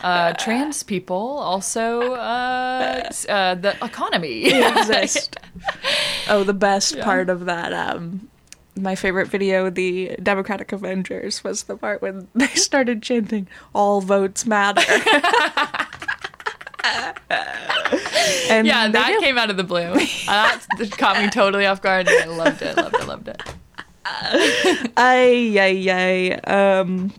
uh, 0.03 0.33
trans 0.33 0.83
people 0.83 1.15
also 1.17 2.13
uh, 2.13 3.09
uh, 3.27 3.55
the 3.55 3.75
economy. 3.83 4.45
exist. 4.53 5.37
oh, 6.29 6.43
the 6.43 6.53
best 6.53 6.99
part 7.01 7.29
of 7.29 7.45
that. 7.45 7.73
Um, 7.73 8.29
my 8.75 8.93
favorite 8.93 9.27
video, 9.27 9.71
the 9.71 10.15
Democratic 10.21 10.71
Avengers, 10.71 11.43
was 11.43 11.63
the 11.63 11.75
part 11.75 12.01
when 12.03 12.27
they 12.35 12.45
started 12.47 13.01
chanting 13.01 13.47
"All 13.73 14.01
votes 14.01 14.45
matter." 14.45 14.81
and 18.49 18.67
Yeah, 18.67 18.87
that 18.89 19.19
came 19.21 19.37
out 19.37 19.49
of 19.49 19.57
the 19.57 19.63
blue. 19.63 19.93
That 20.27 20.59
caught 20.97 21.21
me 21.21 21.29
totally 21.29 21.65
off 21.65 21.81
guard. 21.81 22.07
and 22.07 22.31
I 22.31 22.35
loved 22.35 22.61
it, 22.61 22.75
loved 22.77 22.95
it, 22.95 23.07
loved 23.07 23.27
it. 23.27 23.41
Ay, 24.97 25.57
ay, 25.59 25.89
ay. 25.89 26.79
Um, 26.79 27.11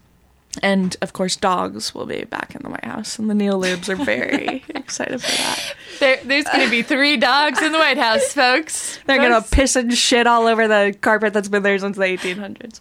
and 0.63 0.97
of 1.03 1.13
course, 1.13 1.37
dogs 1.37 1.95
will 1.95 2.07
be 2.07 2.25
back 2.25 2.55
in 2.55 2.63
the 2.63 2.71
White 2.71 2.85
House, 2.85 3.19
and 3.19 3.29
the 3.31 3.35
neolibs 3.35 3.89
are 3.89 3.97
very 3.97 4.65
excited 4.75 5.21
for 5.23 5.31
that. 5.37 5.75
There, 6.01 6.19
there's 6.25 6.45
going 6.45 6.65
to 6.65 6.71
be 6.71 6.83
three 6.83 7.17
dogs 7.17 7.61
in 7.63 7.73
the 7.73 7.79
White 7.79 7.99
House, 7.99 8.33
folks. 8.33 8.99
They're 9.07 9.19
gonna 9.19 9.43
piss 9.43 9.77
and 9.77 9.93
shit 9.93 10.27
all 10.27 10.47
over 10.47 10.67
the 10.69 10.97
carpet 11.01 11.33
that's 11.33 11.49
been 11.49 11.63
there 11.63 11.79
since 11.79 11.97
the 11.97 12.03
1800s. 12.05 12.81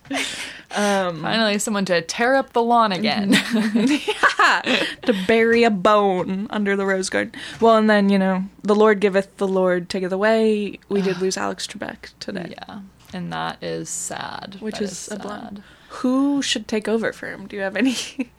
Um, 0.75 1.21
Finally, 1.21 1.59
someone 1.59 1.85
to 1.85 2.01
tear 2.01 2.35
up 2.35 2.53
the 2.53 2.61
lawn 2.61 2.91
again. 2.91 3.31
to 5.03 5.13
bury 5.27 5.63
a 5.63 5.69
bone 5.71 6.47
under 6.49 6.75
the 6.75 6.85
rose 6.85 7.09
garden. 7.09 7.33
Well, 7.61 7.77
and 7.77 7.89
then 7.89 8.09
you 8.09 8.19
know, 8.19 8.43
the 8.63 8.75
Lord 8.75 8.99
giveth, 8.99 9.35
the 9.37 9.47
Lord 9.47 9.89
taketh 9.89 10.11
away. 10.11 10.79
We 10.89 11.01
did 11.01 11.19
lose 11.19 11.37
Alex 11.37 11.67
Trebek 11.67 12.09
today. 12.19 12.53
yeah, 12.57 12.81
and 13.13 13.31
that 13.33 13.61
is 13.63 13.89
sad. 13.89 14.57
Which 14.59 14.75
That 14.75 14.83
is 14.83 14.91
a 14.91 14.95
sad. 14.95 15.21
bummer. 15.23 15.51
Who 15.89 16.41
should 16.41 16.67
take 16.67 16.87
over 16.87 17.13
for 17.13 17.27
him? 17.27 17.47
Do 17.47 17.55
you 17.55 17.61
have 17.61 17.75
any? 17.75 17.95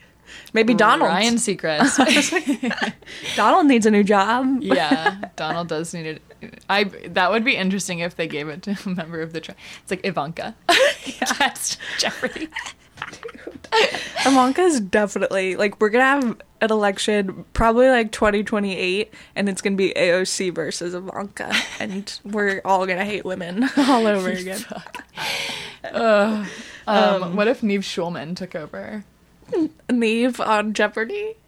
Maybe 0.52 0.74
Donald. 0.74 1.08
Ryan 1.08 1.36
Seacrest. 1.36 2.92
Donald 3.36 3.66
needs 3.66 3.86
a 3.86 3.90
new 3.90 4.04
job. 4.04 4.58
yeah, 4.60 5.16
Donald 5.36 5.68
does 5.68 5.94
need 5.94 6.06
it. 6.06 6.22
I 6.68 6.84
that 6.84 7.30
would 7.30 7.44
be 7.44 7.56
interesting 7.56 8.00
if 8.00 8.16
they 8.16 8.26
gave 8.26 8.48
it 8.48 8.62
to 8.62 8.78
a 8.86 8.88
member 8.90 9.20
of 9.20 9.32
the. 9.32 9.40
Tri- 9.40 9.54
it's 9.82 9.90
like 9.90 10.04
Ivanka. 10.04 10.54
Just 11.04 11.78
Jeopardy. 11.98 12.48
is 14.58 14.80
definitely 14.80 15.56
like 15.56 15.80
we're 15.80 15.88
gonna 15.88 16.04
have 16.04 16.24
an 16.60 16.70
election 16.70 17.44
probably 17.52 17.88
like 17.88 18.12
2028, 18.12 19.12
and 19.36 19.48
it's 19.48 19.62
gonna 19.62 19.76
be 19.76 19.92
AOC 19.94 20.54
versus 20.54 20.94
Ivanka, 20.94 21.52
and 21.80 22.20
we're 22.24 22.60
all 22.64 22.86
gonna 22.86 23.04
hate 23.04 23.24
women 23.24 23.68
all 23.76 24.06
over 24.06 24.30
again. 24.30 24.64
Um, 26.88 27.36
what 27.36 27.48
if 27.48 27.62
Nev 27.62 27.82
Schulman 27.82 28.34
took 28.34 28.54
over? 28.54 29.04
Nev 29.90 30.40
on 30.40 30.72
Jeopardy. 30.74 31.34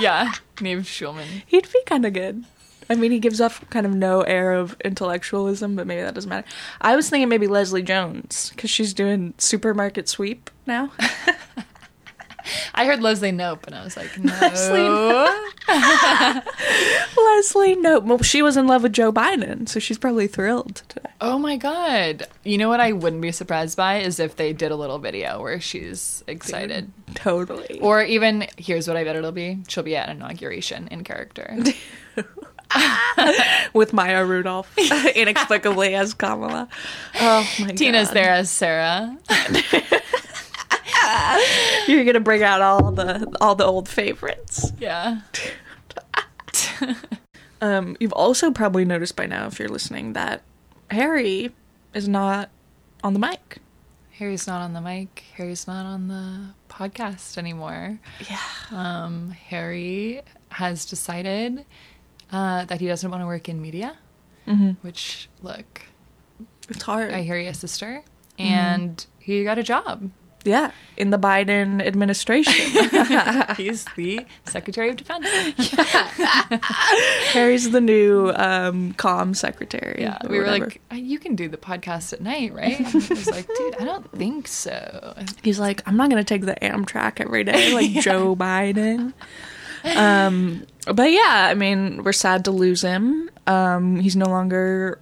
Yeah, 0.00 0.32
Nev 0.60 0.80
Schulman. 0.80 1.42
He'd 1.46 1.70
be 1.72 1.80
kind 1.86 2.04
of 2.04 2.12
good. 2.12 2.44
I 2.90 2.94
mean, 2.96 3.12
he 3.12 3.20
gives 3.20 3.40
off 3.40 3.68
kind 3.70 3.86
of 3.86 3.94
no 3.94 4.22
air 4.22 4.52
of 4.52 4.76
intellectualism, 4.84 5.76
but 5.76 5.86
maybe 5.86 6.02
that 6.02 6.14
doesn't 6.14 6.28
matter. 6.28 6.46
I 6.80 6.96
was 6.96 7.08
thinking 7.08 7.28
maybe 7.28 7.46
Leslie 7.46 7.82
Jones 7.82 8.50
because 8.54 8.70
she's 8.70 8.92
doing 8.94 9.34
supermarket 9.38 10.08
sweep 10.08 10.50
now. 10.66 10.90
I 12.74 12.84
heard 12.84 13.00
Leslie 13.00 13.32
Knope, 13.32 13.66
and 13.66 13.74
I 13.74 13.84
was 13.84 13.96
like, 13.96 14.18
no. 14.18 14.32
Leslie 14.40 15.38
Leslie, 17.38 17.76
no, 17.76 18.00
well, 18.04 18.22
she 18.22 18.42
was 18.42 18.56
in 18.56 18.66
love 18.66 18.82
with 18.82 18.92
Joe 18.92 19.12
Biden, 19.12 19.68
so 19.68 19.78
she's 19.78 19.98
probably 19.98 20.26
thrilled 20.26 20.82
today. 20.88 21.10
Oh 21.20 21.38
my 21.38 21.56
god! 21.56 22.26
You 22.44 22.58
know 22.58 22.68
what 22.68 22.80
I 22.80 22.92
wouldn't 22.92 23.22
be 23.22 23.32
surprised 23.32 23.76
by 23.76 23.98
is 23.98 24.20
if 24.20 24.36
they 24.36 24.52
did 24.52 24.70
a 24.70 24.76
little 24.76 24.98
video 24.98 25.40
where 25.42 25.60
she's 25.60 26.24
excited, 26.26 26.90
Totally. 27.14 27.80
or 27.80 28.02
even 28.02 28.46
here's 28.56 28.88
what 28.88 28.96
I 28.96 29.04
bet 29.04 29.16
it'll 29.16 29.32
be: 29.32 29.58
she'll 29.68 29.82
be 29.84 29.96
at 29.96 30.08
inauguration 30.08 30.88
in 30.88 31.04
character. 31.04 31.56
with 33.72 33.92
Maya 33.94 34.24
Rudolph 34.26 34.76
inexplicably 34.78 35.94
as 35.94 36.12
Kamala. 36.14 36.68
Oh 37.20 37.48
my 37.60 37.68
god. 37.68 37.76
Tina's 37.76 38.08
God. 38.08 38.14
there 38.14 38.30
as 38.30 38.50
Sarah. 38.50 39.16
You're 41.86 42.04
gonna 42.04 42.20
bring 42.20 42.42
out 42.42 42.60
all 42.60 42.90
the 42.92 43.26
all 43.40 43.54
the 43.54 43.64
old 43.64 43.88
favorites. 43.88 44.72
Yeah. 44.78 45.20
Um, 47.60 47.96
you've 47.98 48.12
also 48.12 48.52
probably 48.52 48.84
noticed 48.84 49.16
by 49.16 49.26
now, 49.26 49.48
if 49.48 49.58
you're 49.58 49.68
listening, 49.68 50.12
that 50.12 50.42
Harry 50.92 51.52
is 51.92 52.08
not 52.08 52.50
on 53.02 53.14
the 53.14 53.18
mic. 53.18 53.58
Harry's 54.12 54.46
not 54.46 54.60
on 54.62 54.74
the 54.74 54.80
mic. 54.80 55.24
Harry's 55.34 55.66
not 55.66 55.84
on 55.84 56.06
the 56.06 56.50
podcast 56.72 57.36
anymore. 57.36 57.98
Yeah. 58.30 58.38
Um, 58.70 59.30
Harry 59.30 60.22
has 60.50 60.84
decided 60.84 61.64
uh, 62.30 62.64
that 62.66 62.80
he 62.80 62.86
doesn't 62.86 63.10
want 63.10 63.22
to 63.22 63.26
work 63.26 63.48
in 63.48 63.60
media. 63.60 63.96
Which, 64.82 65.28
look, 65.42 65.82
It's 66.68 66.82
hard. 66.84 67.12
I 67.12 67.22
hear 67.22 67.38
your 67.38 67.52
sister, 67.54 68.02
and 68.38 69.04
he 69.18 69.42
got 69.44 69.58
a 69.58 69.62
job. 69.64 70.10
Yeah. 70.48 70.72
In 70.96 71.10
the 71.10 71.18
Biden 71.18 71.80
administration. 71.86 72.52
He's 73.56 73.84
the 73.96 74.26
Secretary 74.46 74.90
of 74.90 74.96
Defense. 74.96 75.26
Harry's 77.32 77.70
the 77.70 77.80
new 77.80 78.30
um 78.30 78.94
comm 78.94 79.36
secretary. 79.36 80.00
Yeah, 80.00 80.18
we 80.28 80.40
were 80.40 80.46
like, 80.46 80.80
"Uh, 80.90 80.96
you 80.96 81.18
can 81.18 81.36
do 81.36 81.48
the 81.48 81.56
podcast 81.56 82.12
at 82.12 82.20
night, 82.20 82.52
right? 82.52 82.78
And 82.78 82.86
I 82.86 82.92
was 82.92 83.30
like, 83.30 83.46
dude, 83.46 83.76
I 83.78 83.84
don't 83.84 84.10
think 84.12 84.48
so. 84.48 85.14
He's 85.42 85.60
like, 85.60 85.86
I'm 85.86 85.96
not 85.96 86.10
gonna 86.10 86.24
take 86.24 86.42
the 86.42 86.56
Amtrak 86.56 87.20
every 87.20 87.44
day 87.44 87.72
like 87.78 87.92
Joe 88.02 88.34
Biden. 88.34 89.12
Um, 89.84 90.66
but 90.92 91.12
yeah, 91.12 91.48
I 91.50 91.54
mean, 91.54 92.02
we're 92.02 92.12
sad 92.12 92.44
to 92.46 92.50
lose 92.50 92.82
him. 92.82 93.30
Um, 93.46 94.00
he's 94.00 94.16
no 94.16 94.26
longer 94.26 95.00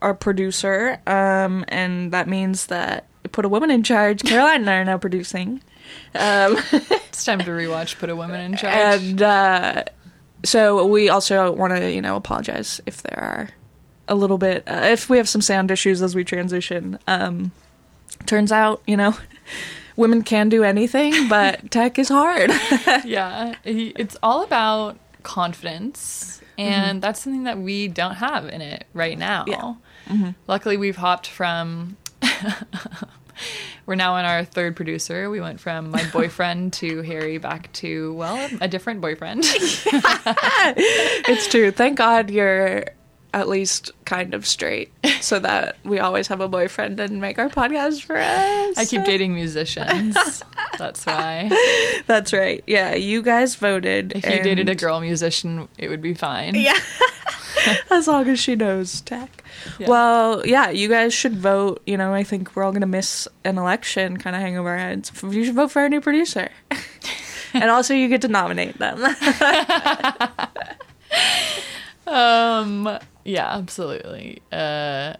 our 0.00 0.14
producer, 0.14 1.00
um, 1.06 1.64
and 1.68 2.12
that 2.12 2.28
means 2.28 2.66
that 2.66 3.06
put 3.28 3.44
a 3.44 3.48
woman 3.48 3.70
in 3.70 3.82
charge. 3.82 4.22
Caroline 4.22 4.60
and 4.62 4.70
I 4.70 4.74
are 4.76 4.84
now 4.84 4.98
producing, 4.98 5.62
um, 6.14 6.56
It's 6.72 7.24
time 7.24 7.38
to 7.40 7.50
rewatch 7.50 7.98
Put 7.98 8.10
a 8.10 8.16
Woman 8.16 8.40
in 8.40 8.56
Charge. 8.56 8.74
and 9.02 9.22
uh, 9.22 9.84
so 10.44 10.86
we 10.86 11.08
also 11.08 11.50
want 11.52 11.74
to, 11.76 11.90
you 11.90 12.02
know, 12.02 12.16
apologize 12.16 12.80
if 12.86 13.02
there 13.02 13.18
are 13.18 13.48
a 14.08 14.14
little 14.14 14.38
bit 14.38 14.64
uh, 14.68 14.82
if 14.84 15.08
we 15.10 15.16
have 15.16 15.28
some 15.28 15.40
sound 15.40 15.70
issues 15.70 16.02
as 16.02 16.14
we 16.14 16.24
transition. 16.24 16.98
Um, 17.06 17.52
turns 18.26 18.52
out, 18.52 18.82
you 18.86 18.96
know. 18.96 19.16
Women 19.96 20.20
can 20.24 20.50
do 20.50 20.62
anything, 20.62 21.26
but 21.28 21.70
tech 21.70 21.98
is 21.98 22.10
hard. 22.10 22.50
yeah, 23.06 23.54
it's 23.64 24.14
all 24.22 24.42
about 24.44 24.98
confidence, 25.22 26.42
and 26.58 27.00
that's 27.00 27.22
something 27.22 27.44
that 27.44 27.56
we 27.56 27.88
don't 27.88 28.16
have 28.16 28.44
in 28.46 28.60
it 28.60 28.86
right 28.92 29.18
now. 29.18 29.46
Yeah. 29.46 30.32
Luckily, 30.46 30.76
we've 30.76 30.96
hopped 30.96 31.26
from. 31.26 31.96
We're 33.86 33.94
now 33.94 34.14
on 34.14 34.24
our 34.24 34.44
third 34.44 34.74
producer. 34.74 35.30
We 35.30 35.40
went 35.40 35.60
from 35.60 35.90
my 35.90 36.04
boyfriend 36.10 36.72
to 36.74 37.02
Harry 37.02 37.38
back 37.38 37.72
to, 37.74 38.12
well, 38.14 38.48
a 38.60 38.68
different 38.68 39.00
boyfriend. 39.00 39.42
it's 39.46 41.46
true. 41.46 41.70
Thank 41.70 41.98
God 41.98 42.30
you're 42.30 42.86
at 43.32 43.48
least 43.48 43.90
kind 44.06 44.34
of 44.34 44.46
straight 44.46 44.90
so 45.20 45.38
that 45.38 45.76
we 45.84 45.98
always 45.98 46.26
have 46.28 46.40
a 46.40 46.48
boyfriend 46.48 46.98
and 46.98 47.20
make 47.20 47.38
our 47.38 47.50
podcast 47.50 48.02
for 48.02 48.16
us. 48.16 48.78
I 48.78 48.86
keep 48.86 49.04
dating 49.04 49.34
musicians. 49.34 50.14
That's 50.78 51.04
why. 51.04 51.50
That's 52.06 52.32
right. 52.32 52.64
Yeah, 52.66 52.94
you 52.94 53.22
guys 53.22 53.54
voted. 53.54 54.12
If 54.16 54.24
you 54.24 54.42
dated 54.42 54.70
a 54.70 54.74
girl 54.74 55.00
musician, 55.00 55.68
it 55.76 55.88
would 55.88 56.00
be 56.00 56.14
fine. 56.14 56.54
Yeah. 56.54 56.78
as 57.90 58.08
long 58.08 58.28
as 58.28 58.38
she 58.38 58.56
knows 58.56 59.00
tech. 59.02 59.44
Yeah. 59.78 59.88
Well, 59.88 60.46
yeah, 60.46 60.70
you 60.70 60.88
guys 60.88 61.14
should 61.14 61.36
vote. 61.36 61.82
You 61.86 61.96
know, 61.96 62.12
I 62.12 62.22
think 62.24 62.54
we're 62.54 62.64
all 62.64 62.72
going 62.72 62.80
to 62.82 62.86
miss 62.86 63.26
an 63.44 63.58
election 63.58 64.16
kind 64.16 64.36
of 64.36 64.42
hang 64.42 64.56
over 64.56 64.70
our 64.70 64.78
heads. 64.78 65.12
You 65.22 65.44
should 65.44 65.54
vote 65.54 65.70
for 65.70 65.84
a 65.84 65.88
new 65.88 66.00
producer. 66.00 66.50
and 67.54 67.70
also, 67.70 67.94
you 67.94 68.08
get 68.08 68.22
to 68.22 68.28
nominate 68.28 68.78
them. 68.78 69.02
um 72.06 72.98
yeah 73.24 73.56
absolutely 73.56 74.40
uh 74.52 75.14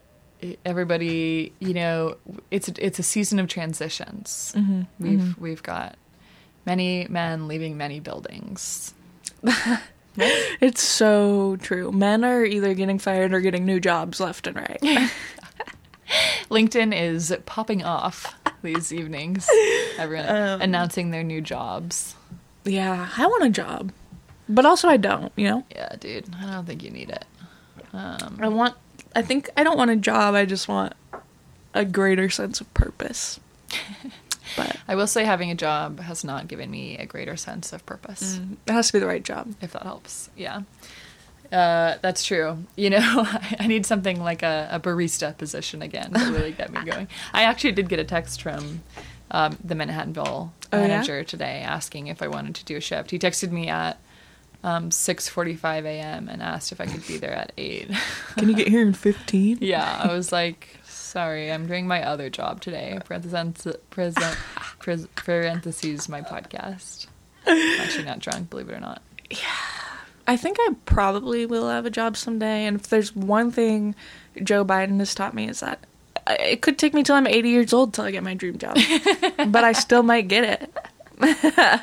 everybody 0.65 1.53
you 1.59 1.75
know 1.75 2.17
it's 2.51 2.69
it's 2.69 2.99
a 2.99 3.03
season 3.03 3.39
of 3.39 3.49
transitions 3.49 4.55
we've 5.01 5.37
we've 5.39 5.63
got 5.63 5.97
many 6.65 7.07
men 7.09 7.49
leaving 7.49 7.77
many 7.77 7.99
buildings 7.99 8.95
It's 10.61 10.83
so 10.83 11.57
true. 11.57 11.93
Men 11.93 12.25
are 12.25 12.45
either 12.45 12.75
getting 12.75 12.99
fired 12.99 13.33
or 13.35 13.41
getting 13.41 13.65
new 13.67 13.81
jobs 13.81 14.21
left 14.21 14.47
and 14.47 14.57
right. 14.57 14.81
linkedin 16.51 16.97
is 16.97 17.37
popping 17.47 17.83
off 17.83 18.33
these 18.63 18.93
evenings 18.93 19.49
everyone 19.99 20.27
announcing 20.27 21.11
their 21.11 21.25
new 21.25 21.41
jobs 21.41 22.15
yeah, 22.65 23.09
I 23.17 23.27
want 23.27 23.45
a 23.45 23.51
job. 23.51 23.93
But 24.49 24.65
also 24.67 24.89
I 24.89 24.97
don't, 24.97 25.33
you 25.37 25.49
know? 25.49 25.65
yeah 25.75 25.95
dude 25.99 26.27
i 26.41 26.53
don't 26.53 26.65
think 26.65 26.83
you 26.85 26.91
need 26.91 27.11
it 27.11 27.25
um 27.93 28.39
I 28.41 28.49
want 28.49 28.75
I 29.17 29.23
think 29.23 29.49
I 29.57 29.65
don't 29.65 29.79
want 29.79 29.91
a 29.91 29.97
job, 29.97 30.35
I 30.35 30.45
just 30.45 30.69
want 30.69 30.93
a 31.73 31.85
greater 31.87 32.29
sense 32.29 32.61
of 32.61 32.73
purpose. 32.75 33.41
But 34.57 34.77
i 34.89 34.95
will 34.95 35.07
say 35.07 35.25
having 35.25 35.51
a 35.51 35.55
job 35.55 36.01
has 36.01 36.25
not 36.25 36.49
given 36.49 36.71
me 36.71 36.97
a 36.99 37.07
greater 37.07 37.37
sense 37.37 37.73
of 37.73 37.85
purpose 37.87 38.41
it 38.67 38.73
has 38.73 38.87
to 38.89 38.93
be 38.95 38.99
the 38.99 39.07
right 39.07 39.23
job. 39.25 39.55
if 39.61 39.73
that 39.73 39.83
helps. 39.83 40.31
Yeah. 40.37 40.63
Uh, 41.53 41.97
that's 42.03 42.25
true. 42.25 42.59
You 42.77 42.91
know, 42.91 43.27
I 43.61 43.67
need 43.69 43.87
something 43.87 44.21
like 44.21 44.43
a, 44.43 44.69
a 44.73 44.81
barista 44.81 45.37
position 45.39 45.81
again 45.83 46.13
to 46.13 46.33
really 46.33 46.53
get 46.53 46.73
me 46.73 46.85
going. 46.85 47.07
I 47.33 47.43
actually 47.45 47.73
did 47.73 47.89
get 47.89 48.01
a 48.01 48.05
text 48.05 48.43
from 48.43 48.83
um, 49.31 49.57
the 49.63 49.75
Manhattanville 49.75 50.51
Oh, 50.73 50.81
yeah? 50.81 50.89
manager 50.89 51.23
today 51.23 51.61
asking 51.63 52.09
if 52.09 52.21
I 52.21 52.27
wanted 52.27 52.57
to 52.57 52.65
do 52.65 52.77
a 52.77 52.81
shift. 52.81 53.13
He 53.13 53.19
texted 53.21 53.53
me 53.53 53.69
at 53.69 53.99
um, 54.65 54.91
6.45 54.91 55.85
a.m. 55.85 56.29
and 56.29 56.43
asked 56.43 56.73
if 56.73 56.81
I 56.81 56.87
could 56.87 57.07
be 57.07 57.17
there 57.19 57.33
at 57.33 57.53
8. 57.57 57.91
Can 58.37 58.49
you 58.49 58.55
get 58.57 58.67
here 58.67 58.83
in 58.83 58.93
15? 58.93 59.59
yeah, 59.61 60.01
I 60.03 60.13
was 60.13 60.33
like, 60.33 60.79
sorry, 61.07 61.51
I'm 61.51 61.67
doing 61.67 61.87
my 61.87 62.03
other 62.03 62.29
job 62.29 62.61
today. 62.61 62.99
Parentheses, 63.05 63.77
present, 63.91 64.37
pres- 64.81 65.07
parentheses 65.15 66.09
my 66.09 66.21
podcast. 66.21 67.07
I'm 67.47 67.81
actually 67.81 68.05
not 68.05 68.19
drunk, 68.19 68.51
believe 68.51 68.69
it 68.69 68.75
or 68.75 68.81
not. 68.81 69.03
Yeah. 69.31 69.39
I 70.27 70.37
think 70.37 70.57
I 70.61 70.71
probably 70.85 71.47
will 71.47 71.69
have 71.69 71.87
a 71.87 71.91
job 71.91 72.17
someday. 72.17 72.65
And 72.65 72.81
if 72.81 72.89
there's 72.89 73.15
one 73.15 73.51
thing 73.53 73.95
Joe 74.43 74.65
Biden 74.65 74.99
has 74.99 75.15
taught 75.15 75.35
me 75.35 75.49
is 75.49 75.61
that 75.61 75.79
uh, 76.27 76.35
it 76.41 76.63
could 76.63 76.79
take 76.79 76.95
me 76.95 77.03
till 77.03 77.15
I'm 77.15 77.27
80 77.27 77.49
years 77.49 77.73
old 77.73 77.95
till 77.95 78.05
I 78.05 78.11
get 78.11 78.25
my 78.25 78.35
dream 78.35 78.59
job, 78.59 78.77
but 79.49 79.63
I 79.65 79.73
still 79.73 80.03
might 80.03 80.29
get 80.29 80.45
it. 80.45 80.75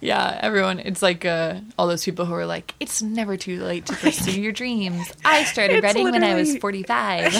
Yeah, 0.00 0.38
everyone. 0.42 0.80
It's 0.80 1.00
like 1.00 1.24
uh, 1.24 1.60
all 1.78 1.86
those 1.88 2.04
people 2.04 2.26
who 2.26 2.34
are 2.34 2.44
like, 2.44 2.74
it's 2.78 3.00
never 3.00 3.38
too 3.38 3.62
late 3.62 3.86
to 3.86 3.94
pursue 3.94 4.38
your 4.38 4.52
dreams. 4.52 5.10
I 5.24 5.44
started 5.44 5.76
It's 5.76 5.84
writing 5.84 6.10
when 6.10 6.22
I 6.22 6.34
was 6.34 6.58
45. 6.58 7.34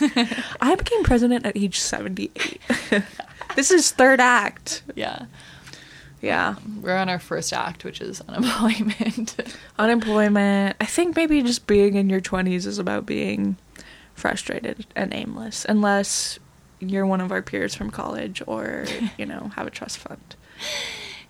I 0.60 0.74
became 0.74 1.02
president 1.04 1.46
at 1.46 1.56
age 1.56 1.78
78. 1.80 2.60
this 3.56 3.70
is 3.70 3.90
third 3.90 4.20
act. 4.20 4.82
yeah. 4.94 5.26
Yeah. 6.20 6.56
We're 6.82 6.96
on 6.96 7.08
our 7.08 7.20
first 7.20 7.52
act, 7.54 7.84
which 7.84 8.00
is 8.02 8.20
unemployment. 8.28 9.36
Unemployment. 9.78 10.76
I 10.80 10.84
think 10.84 11.16
maybe 11.16 11.40
just 11.42 11.66
being 11.66 11.94
in 11.94 12.10
your 12.10 12.20
20s 12.20 12.66
is 12.66 12.78
about 12.78 13.06
being 13.06 13.56
frustrated 14.14 14.84
and 14.96 15.14
aimless, 15.14 15.64
unless 15.66 16.38
you're 16.80 17.06
one 17.06 17.20
of 17.20 17.32
our 17.32 17.42
peers 17.42 17.74
from 17.74 17.90
college 17.90 18.42
or, 18.46 18.86
you 19.18 19.26
know, 19.26 19.50
have 19.56 19.66
a 19.66 19.70
trust 19.70 19.98
fund. 19.98 20.36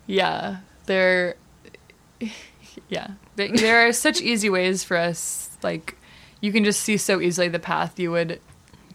yeah. 0.07 0.59
There. 0.87 1.37
Yeah. 2.88 3.12
There, 3.37 3.49
there 3.49 3.87
are 3.87 3.93
such 3.93 4.21
easy 4.21 4.50
ways 4.50 4.85
for 4.85 4.97
us. 4.97 5.57
Like, 5.62 5.97
you 6.40 6.52
can 6.52 6.64
just 6.64 6.81
see 6.81 6.97
so 6.97 7.21
easily 7.21 7.49
the 7.49 7.59
path 7.59 7.99
you 7.99 8.11
would 8.11 8.40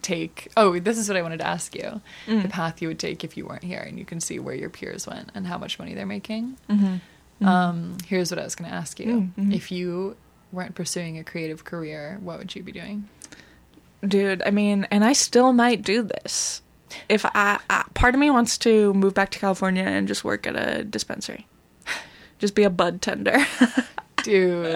take. 0.02 0.50
Oh, 0.56 0.80
this 0.80 0.98
is 0.98 1.08
what 1.08 1.18
I 1.18 1.22
wanted 1.22 1.40
to 1.40 1.48
ask 1.48 1.76
you. 1.76 2.02
Mm. 2.28 2.44
The 2.44 2.50
path 2.50 2.82
you 2.82 2.88
would 2.88 3.00
take 3.00 3.24
if 3.24 3.36
you 3.36 3.46
weren't 3.46 3.64
here, 3.64 3.80
and 3.80 3.98
you 3.98 4.06
can 4.06 4.20
see 4.20 4.40
where 4.40 4.56
your 4.56 4.70
peers 4.70 5.08
went 5.08 5.32
and 5.34 5.48
how 5.48 5.58
much 5.58 5.80
money 5.80 5.94
they're 5.94 6.06
making. 6.06 6.58
Mm-hmm. 6.70 6.86
Mm-hmm. 6.86 7.46
Um, 7.48 7.98
here's 8.08 8.32
what 8.32 8.40
I 8.40 8.44
was 8.44 8.56
going 8.56 8.70
to 8.70 8.76
ask 8.76 9.00
you: 9.00 9.32
mm-hmm. 9.38 9.52
If 9.52 9.72
you 9.72 10.16
weren't 10.52 10.76
pursuing 10.76 11.18
a 11.18 11.24
creative 11.24 11.64
career, 11.64 12.20
what 12.22 12.38
would 12.38 12.56
you 12.56 12.62
be 12.62 12.72
doing? 12.72 13.10
Dude, 14.08 14.42
I 14.46 14.52
mean, 14.52 14.86
and 14.92 15.04
I 15.06 15.14
still 15.14 15.54
might 15.54 15.82
do 15.82 16.04
this. 16.04 16.62
If 17.10 17.26
I, 17.26 17.60
I 17.70 17.86
part 17.94 18.14
of 18.14 18.20
me 18.20 18.30
wants 18.30 18.58
to 18.60 18.94
move 18.94 19.14
back 19.14 19.32
to 19.32 19.40
California 19.40 19.84
and 19.84 20.08
just 20.08 20.24
work 20.24 20.46
at 20.46 20.56
a 20.56 20.84
dispensary. 20.84 21.48
Just 22.40 22.56
be 22.56 22.64
a 22.64 22.70
bud 22.70 23.02
tender. 23.02 23.46
Dude, 24.24 24.76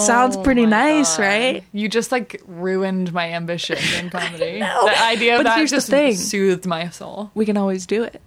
Sounds 0.00 0.36
oh 0.36 0.42
pretty 0.42 0.66
nice, 0.66 1.16
God. 1.16 1.22
right? 1.22 1.64
You 1.72 1.88
just 1.88 2.10
like 2.12 2.40
ruined 2.46 3.12
my 3.12 3.32
ambition 3.32 3.76
in 3.98 4.08
comedy. 4.10 4.58
know. 4.60 4.86
The 4.86 5.02
idea 5.04 5.34
of 5.36 5.40
But 5.40 5.44
that 5.44 5.56
here's 5.58 5.70
the 5.70 5.76
just 5.76 5.88
thing. 5.88 6.14
soothed 6.16 6.66
my 6.66 6.88
soul. 6.90 7.30
we 7.34 7.44
can 7.46 7.56
always 7.56 7.86
do 7.86 8.02
it. 8.02 8.20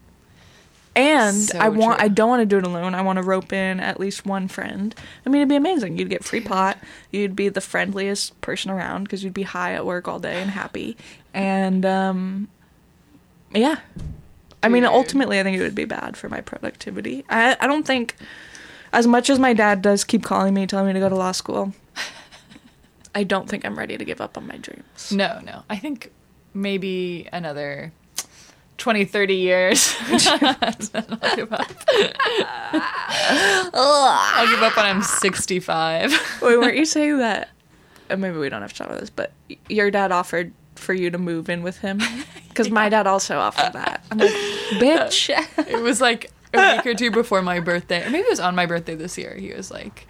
And 0.95 1.35
So 1.35 1.57
I 1.57 1.69
want 1.69 1.99
true. 1.99 2.05
I 2.05 2.09
don't 2.09 2.29
want 2.29 2.41
to 2.41 2.45
do 2.45 2.57
it 2.57 2.65
alone. 2.65 2.95
I 2.95 3.01
want 3.01 3.17
to 3.17 3.23
rope 3.23 3.53
in 3.53 3.79
at 3.79 3.99
least 3.99 4.25
one 4.25 4.47
friend. 4.47 4.93
I 5.25 5.29
mean, 5.29 5.41
it'd 5.41 5.49
be 5.49 5.55
amazing. 5.55 5.97
You'd 5.97 6.09
get 6.09 6.23
free 6.23 6.41
pot. 6.41 6.77
You'd 7.11 7.35
be 7.35 7.47
the 7.49 7.61
friendliest 7.61 8.39
person 8.41 8.71
around 8.71 9.03
because 9.03 9.23
you'd 9.23 9.33
be 9.33 9.43
high 9.43 9.73
at 9.73 9.85
work 9.85 10.07
all 10.07 10.19
day 10.19 10.41
and 10.41 10.51
happy. 10.51 10.97
And 11.33 11.85
um 11.85 12.49
yeah. 13.53 13.77
I 14.63 14.69
mean, 14.69 14.85
ultimately 14.85 15.39
I 15.39 15.43
think 15.43 15.57
it 15.57 15.61
would 15.61 15.75
be 15.75 15.85
bad 15.85 16.17
for 16.17 16.27
my 16.29 16.41
productivity. 16.41 17.23
I 17.29 17.55
I 17.59 17.67
don't 17.67 17.85
think 17.85 18.15
as 18.93 19.07
much 19.07 19.29
as 19.29 19.39
my 19.39 19.53
dad 19.53 19.81
does 19.81 20.03
keep 20.03 20.23
calling 20.23 20.53
me 20.53 20.67
telling 20.67 20.87
me 20.87 20.93
to 20.93 20.99
go 20.99 21.07
to 21.07 21.15
law 21.15 21.31
school, 21.31 21.73
I 23.15 23.23
don't 23.23 23.47
think 23.49 23.65
I'm 23.65 23.77
ready 23.77 23.97
to 23.97 24.03
give 24.03 24.19
up 24.19 24.37
on 24.37 24.45
my 24.45 24.57
dreams. 24.57 25.11
No, 25.11 25.39
no. 25.43 25.63
I 25.69 25.77
think 25.77 26.11
maybe 26.53 27.29
another 27.31 27.93
20, 28.81 29.05
30 29.05 29.35
years. 29.35 29.95
I'll 30.09 31.35
give 31.35 31.53
up. 31.53 31.71
I'll 33.73 34.47
give 34.47 34.63
up 34.63 34.75
when 34.75 34.85
I'm 34.87 35.03
65. 35.03 36.11
Wait, 36.41 36.57
weren't 36.57 36.75
you 36.75 36.85
saying 36.85 37.19
that? 37.19 37.49
uh, 38.09 38.17
Maybe 38.17 38.37
we 38.37 38.49
don't 38.49 38.61
have 38.63 38.71
to 38.73 38.77
talk 38.79 38.87
about 38.87 38.99
this, 38.99 39.11
but 39.11 39.31
your 39.69 39.91
dad 39.91 40.11
offered 40.11 40.51
for 40.75 40.95
you 40.95 41.11
to 41.11 41.19
move 41.19 41.47
in 41.47 41.61
with 41.61 41.77
him 41.77 41.99
because 42.49 42.71
my 42.71 42.89
dad 42.89 43.05
also 43.05 43.37
offered 43.37 43.73
that. 43.73 44.03
I'm 44.09 44.17
like, 44.17 44.31
bitch. 44.81 45.29
it 45.67 45.79
was 45.79 46.01
like 46.01 46.31
a 46.53 46.75
week 46.77 46.85
or 46.87 46.95
two 46.95 47.11
before 47.11 47.43
my 47.43 47.59
birthday, 47.59 48.03
or 48.03 48.09
maybe 48.09 48.23
it 48.25 48.29
was 48.31 48.39
on 48.39 48.55
my 48.55 48.65
birthday 48.65 48.95
this 48.95 49.15
year. 49.15 49.35
He 49.35 49.53
was 49.53 49.69
like, 49.69 50.07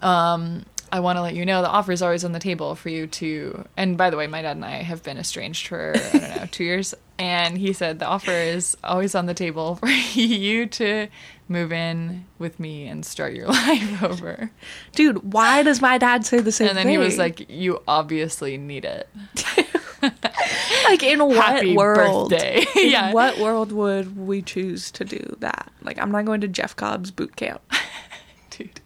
um, 0.00 0.64
I 0.90 1.00
want 1.00 1.18
to 1.18 1.22
let 1.22 1.34
you 1.34 1.44
know 1.44 1.60
the 1.60 1.68
offer 1.68 1.92
is 1.92 2.00
always 2.00 2.24
on 2.24 2.32
the 2.32 2.38
table 2.38 2.74
for 2.74 2.88
you 2.88 3.06
to. 3.06 3.66
And 3.76 3.98
by 3.98 4.08
the 4.08 4.16
way, 4.16 4.26
my 4.28 4.40
dad 4.40 4.52
and 4.56 4.64
I 4.64 4.82
have 4.82 5.02
been 5.02 5.18
estranged 5.18 5.66
for, 5.66 5.92
I 5.94 6.18
don't 6.18 6.36
know, 6.36 6.46
two 6.50 6.64
years. 6.64 6.94
And 7.18 7.56
he 7.56 7.72
said 7.72 7.98
the 7.98 8.06
offer 8.06 8.30
is 8.30 8.76
always 8.84 9.14
on 9.14 9.26
the 9.26 9.34
table 9.34 9.76
for 9.76 9.86
you 10.14 10.66
to 10.66 11.08
move 11.48 11.72
in 11.72 12.24
with 12.38 12.58
me 12.60 12.86
and 12.86 13.04
start 13.04 13.34
your 13.34 13.46
life 13.48 14.02
over. 14.02 14.50
Dude, 14.92 15.32
why 15.32 15.62
does 15.62 15.80
my 15.80 15.98
dad 15.98 16.26
say 16.26 16.40
the 16.40 16.52
same 16.52 16.68
thing? 16.68 16.70
And 16.70 16.78
then 16.78 16.86
thing? 16.86 16.92
he 16.92 16.98
was 16.98 17.18
like, 17.18 17.48
You 17.48 17.82
obviously 17.88 18.58
need 18.58 18.84
it. 18.84 19.08
like 20.84 21.02
in 21.02 21.24
what 21.24 21.36
Happy 21.36 21.76
world? 21.76 22.30
birthday. 22.30 22.64
In 22.76 22.90
yeah. 22.90 23.12
what 23.12 23.38
world 23.38 23.72
would 23.72 24.16
we 24.16 24.42
choose 24.42 24.90
to 24.92 25.04
do 25.04 25.36
that? 25.40 25.72
Like, 25.82 25.98
I'm 25.98 26.10
not 26.10 26.24
going 26.26 26.40
to 26.42 26.48
Jeff 26.48 26.76
Cobb's 26.76 27.10
boot 27.10 27.36
camp. 27.36 27.62
dude 28.50 28.80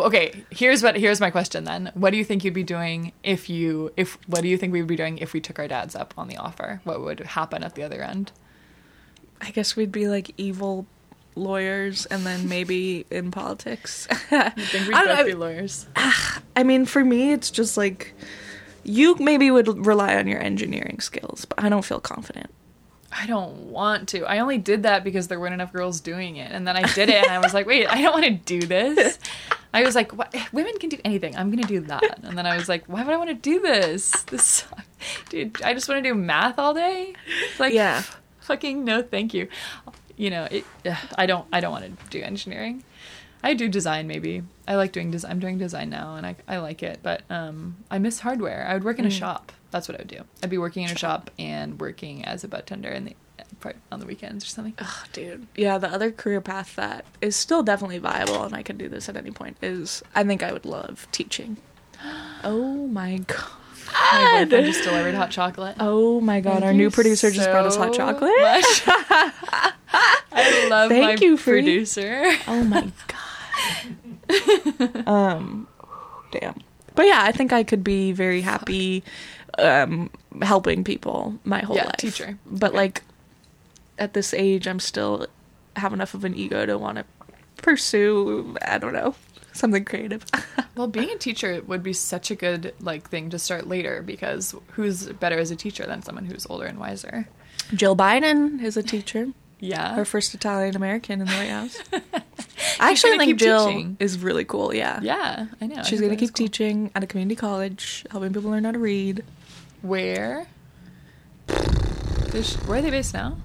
okay 0.00 0.44
here's 0.50 0.82
what 0.82 0.96
here's 0.96 1.20
my 1.20 1.30
question 1.30 1.64
then 1.64 1.90
what 1.94 2.10
do 2.10 2.16
you 2.16 2.24
think 2.24 2.44
you'd 2.44 2.52
be 2.54 2.62
doing 2.62 3.12
if 3.22 3.48
you 3.48 3.92
if 3.96 4.18
what 4.26 4.42
do 4.42 4.48
you 4.48 4.58
think 4.58 4.72
we 4.72 4.80
would 4.80 4.88
be 4.88 4.96
doing 4.96 5.18
if 5.18 5.32
we 5.32 5.40
took 5.40 5.58
our 5.58 5.68
dads 5.68 5.94
up 5.94 6.12
on 6.16 6.28
the 6.28 6.36
offer 6.36 6.80
what 6.84 7.00
would 7.00 7.20
happen 7.20 7.62
at 7.62 7.74
the 7.74 7.82
other 7.82 8.02
end 8.02 8.32
I 9.40 9.50
guess 9.50 9.76
we'd 9.76 9.92
be 9.92 10.08
like 10.08 10.32
evil 10.36 10.86
lawyers 11.34 12.06
and 12.06 12.24
then 12.24 12.48
maybe 12.48 13.04
in 13.10 13.30
politics. 13.30 14.08
I 14.30 14.50
think 14.50 14.86
we'd 14.88 14.94
I 14.94 15.04
both 15.04 15.18
know. 15.18 15.24
be 15.24 15.34
lawyers 15.34 15.86
I 16.56 16.62
mean, 16.62 16.86
for 16.86 17.04
me, 17.04 17.32
it's 17.32 17.50
just 17.50 17.76
like 17.76 18.14
you 18.84 19.16
maybe 19.18 19.50
would 19.50 19.84
rely 19.84 20.16
on 20.16 20.26
your 20.26 20.40
engineering 20.40 21.00
skills, 21.00 21.44
but 21.44 21.62
I 21.62 21.68
don't 21.68 21.84
feel 21.84 22.00
confident. 22.00 22.50
I 23.12 23.26
don't 23.26 23.70
want 23.70 24.08
to. 24.08 24.24
I 24.24 24.38
only 24.40 24.58
did 24.58 24.82
that 24.82 25.04
because 25.04 25.28
there 25.28 25.38
weren't 25.38 25.54
enough 25.54 25.72
girls 25.72 26.00
doing 26.00 26.36
it. 26.36 26.50
And 26.50 26.66
then 26.66 26.76
i 26.76 26.82
did 26.94 27.08
it 27.08 27.22
and 27.24 27.30
i 27.32 27.38
was 27.38 27.54
like 27.54 27.66
wait 27.66 27.86
i 27.88 28.00
don't 28.02 28.12
want 28.12 28.24
to 28.24 28.30
do 28.32 28.66
this. 28.66 29.18
I 29.72 29.82
was 29.84 29.94
like 29.94 30.12
what? 30.12 30.34
women 30.52 30.72
can 30.78 30.88
do 30.88 30.98
anything. 31.04 31.36
I'm 31.36 31.50
gonna 31.50 31.62
do 31.66 31.80
that. 31.80 32.20
And 32.24 32.36
then 32.36 32.46
i 32.46 32.56
was 32.56 32.68
like 32.68 32.84
why 32.86 33.02
would 33.04 33.12
i 33.12 33.16
want 33.16 33.30
to 33.30 33.34
do 33.34 33.60
this? 33.60 34.10
This 34.24 34.64
dude 35.28 35.62
i 35.62 35.72
just 35.74 35.88
want 35.88 36.02
to 36.02 36.08
do 36.08 36.14
math 36.14 36.58
all 36.58 36.74
day? 36.74 37.14
Like 37.58 37.72
Yeah. 37.72 38.02
fucking 38.40 38.84
no 38.84 39.02
thank 39.02 39.34
you. 39.34 39.48
You 40.16 40.30
know 40.30 40.48
it, 40.50 40.64
ugh, 40.84 40.96
i 41.16 41.26
don't 41.26 41.46
i 41.52 41.60
don't 41.60 41.72
want 41.72 41.84
to 41.84 42.06
do 42.10 42.22
engineering. 42.22 42.82
I 43.44 43.54
do 43.54 43.68
design 43.68 44.08
maybe. 44.08 44.42
I 44.66 44.74
like 44.74 44.90
doing 44.92 45.10
design 45.12 45.30
i'm 45.32 45.38
doing 45.40 45.58
design 45.58 45.90
now 45.90 46.16
and 46.16 46.26
i, 46.26 46.34
I 46.48 46.56
like 46.58 46.82
it 46.82 46.98
but 47.04 47.22
um 47.30 47.76
i 47.90 47.98
miss 47.98 48.20
hardware. 48.20 48.66
I 48.68 48.74
would 48.74 48.82
work 48.84 48.98
in 48.98 49.06
a 49.06 49.10
shop 49.10 49.52
That's 49.76 49.88
what 49.88 49.96
I 49.96 50.00
would 50.00 50.08
do. 50.08 50.22
I'd 50.42 50.48
be 50.48 50.56
working 50.56 50.84
in 50.84 50.90
a 50.90 50.96
shop 50.96 51.30
and 51.38 51.78
working 51.78 52.24
as 52.24 52.44
a 52.44 52.48
butt 52.48 52.66
tender 52.66 52.88
in 52.88 53.04
the 53.04 53.14
part 53.60 53.76
on 53.92 54.00
the 54.00 54.06
weekends 54.06 54.42
or 54.42 54.48
something. 54.48 54.72
Oh, 54.80 55.04
dude. 55.12 55.46
Yeah, 55.54 55.76
the 55.76 55.92
other 55.92 56.10
career 56.10 56.40
path 56.40 56.74
that 56.76 57.04
is 57.20 57.36
still 57.36 57.62
definitely 57.62 57.98
viable, 57.98 58.42
and 58.42 58.54
I 58.54 58.62
can 58.62 58.78
do 58.78 58.88
this 58.88 59.10
at 59.10 59.18
any 59.18 59.30
point, 59.30 59.58
is 59.60 60.02
I 60.14 60.24
think 60.24 60.42
I 60.42 60.50
would 60.52 60.64
love 60.64 61.06
teaching. 61.12 61.58
Oh 62.42 62.86
my 62.86 63.18
god. 63.26 63.38
My 63.92 64.44
boyfriend 64.44 64.66
just 64.66 64.82
delivered 64.84 65.14
hot 65.14 65.30
chocolate. 65.30 65.76
Oh 65.78 66.20
my 66.22 66.40
god, 66.40 66.62
our 66.62 66.72
new 66.72 66.90
producer 66.90 67.30
just 67.30 67.50
brought 67.50 67.66
us 67.66 67.76
hot 67.76 67.92
chocolate. 67.92 68.30
I 68.38 69.72
love 70.70 70.88
Thank 70.90 71.20
my 71.20 71.26
you, 71.26 71.36
Free. 71.36 71.60
producer. 71.62 72.32
Oh 72.48 72.64
my 72.64 72.90
god. 74.30 75.06
um 75.06 75.68
damn. 76.30 76.54
But 76.94 77.06
yeah, 77.06 77.22
I 77.22 77.32
think 77.32 77.52
I 77.52 77.62
could 77.62 77.84
be 77.84 78.12
very 78.12 78.40
happy 78.40 79.04
um 79.58 80.10
helping 80.42 80.84
people 80.84 81.34
my 81.44 81.60
whole 81.60 81.76
Yeah, 81.76 81.84
life. 81.86 81.96
teacher. 81.96 82.38
But 82.46 82.68
Okay. 82.70 82.76
like 82.76 83.02
at 83.98 84.12
this 84.14 84.34
age 84.34 84.66
I'm 84.68 84.80
still 84.80 85.26
have 85.76 85.92
enough 85.92 86.14
of 86.14 86.24
an 86.24 86.34
ego 86.34 86.66
to 86.66 86.76
want 86.78 86.98
to 86.98 87.04
pursue 87.62 88.56
I 88.66 88.78
don't 88.78 88.92
know, 88.92 89.14
something 89.52 89.84
creative. 89.84 90.24
Well, 90.76 90.88
being 90.88 91.08
a 91.08 91.16
teacher 91.16 91.62
would 91.66 91.82
be 91.82 91.94
such 91.94 92.30
a 92.30 92.34
good 92.34 92.74
like 92.80 93.08
thing 93.08 93.30
to 93.30 93.38
start 93.38 93.66
later 93.66 94.02
because 94.02 94.54
who's 94.72 95.06
better 95.08 95.38
as 95.38 95.50
a 95.50 95.56
teacher 95.56 95.86
than 95.86 96.02
someone 96.02 96.26
who's 96.26 96.46
older 96.50 96.66
and 96.66 96.78
wiser? 96.78 97.28
Jill 97.72 97.96
Biden 97.96 98.62
is 98.62 98.76
a 98.76 98.82
teacher. 98.82 99.28
Yeah. 99.58 99.94
Our 99.96 100.04
first 100.04 100.34
Italian 100.34 100.76
American 100.76 101.22
in 101.22 101.26
the 101.28 101.32
White 101.32 101.48
House. 101.48 101.78
I 102.78 102.90
actually 102.90 103.16
think 103.16 103.38
Jill 103.38 103.68
teaching. 103.68 103.96
is 104.00 104.18
really 104.18 104.44
cool, 104.44 104.74
yeah. 104.74 105.00
yeah, 105.00 105.46
I 105.62 105.66
know. 105.66 105.76
She's 105.82 106.00
think 106.00 106.10
gonna 106.10 106.16
keep 106.16 106.34
cool. 106.34 106.46
teaching 106.46 106.90
at 106.94 107.02
a 107.02 107.06
community 107.06 107.36
college, 107.36 108.04
helping 108.10 108.34
people 108.34 108.50
learn 108.50 108.64
how 108.64 108.72
to 108.72 108.78
read. 108.78 109.24
Where? 109.86 110.46
Where 112.66 112.78
are 112.78 112.82
they 112.82 112.90
based 112.90 113.14
now? 113.14 113.38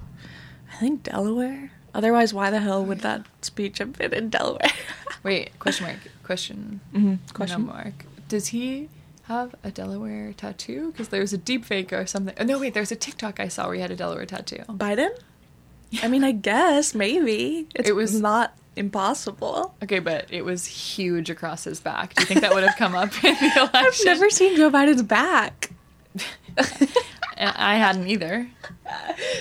I 0.72 0.76
think 0.76 1.04
Delaware. 1.04 1.70
Otherwise, 1.94 2.34
why 2.34 2.50
the 2.50 2.60
hell 2.60 2.84
would 2.84 3.00
that 3.00 3.26
speech 3.42 3.78
have 3.78 3.92
been 3.94 4.12
in 4.12 4.28
Delaware? 4.30 4.70
Wait, 5.22 5.58
question 5.58 5.86
mark. 5.86 5.98
Question. 6.24 6.80
Mhm, 6.94 7.18
question? 7.32 7.66
No 7.66 7.72
mark. 7.72 8.04
Does 8.28 8.48
he 8.48 8.88
have 9.24 9.54
a 9.62 9.70
Delaware 9.70 10.32
tattoo? 10.32 10.90
Because 10.92 11.08
there 11.08 11.20
was 11.20 11.32
a 11.32 11.38
deep 11.38 11.64
fake 11.64 11.92
or 11.92 12.06
something. 12.06 12.34
Oh, 12.40 12.44
no, 12.44 12.58
wait, 12.58 12.74
there's 12.74 12.90
a 12.90 12.96
TikTok 12.96 13.38
I 13.38 13.48
saw 13.48 13.66
where 13.66 13.74
he 13.76 13.80
had 13.80 13.90
a 13.90 13.96
Delaware 13.96 14.26
tattoo. 14.26 14.62
Biden? 14.68 15.10
I 16.02 16.08
mean, 16.08 16.24
I 16.24 16.32
guess 16.32 16.94
maybe 16.94 17.68
it's 17.74 17.88
It 17.88 17.94
was- 17.94 18.20
not 18.20 18.54
impossible. 18.74 19.74
Okay, 19.82 19.98
but 20.00 20.26
it 20.30 20.44
was 20.44 20.64
huge 20.66 21.28
across 21.30 21.64
his 21.64 21.78
back. 21.80 22.14
Do 22.14 22.22
you 22.22 22.26
think 22.26 22.40
that 22.40 22.54
would 22.54 22.64
have 22.64 22.76
come 22.78 22.94
up 22.94 23.12
in 23.22 23.34
the 23.34 23.52
election? 23.56 23.70
I've 23.74 23.98
never 24.04 24.30
seen 24.30 24.56
Joe 24.56 24.70
Biden's 24.70 25.02
back. 25.02 25.70
I 27.36 27.76
hadn't 27.76 28.08
either. 28.08 28.48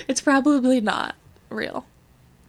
It's 0.07 0.21
probably 0.21 0.81
not 0.81 1.15
real, 1.49 1.85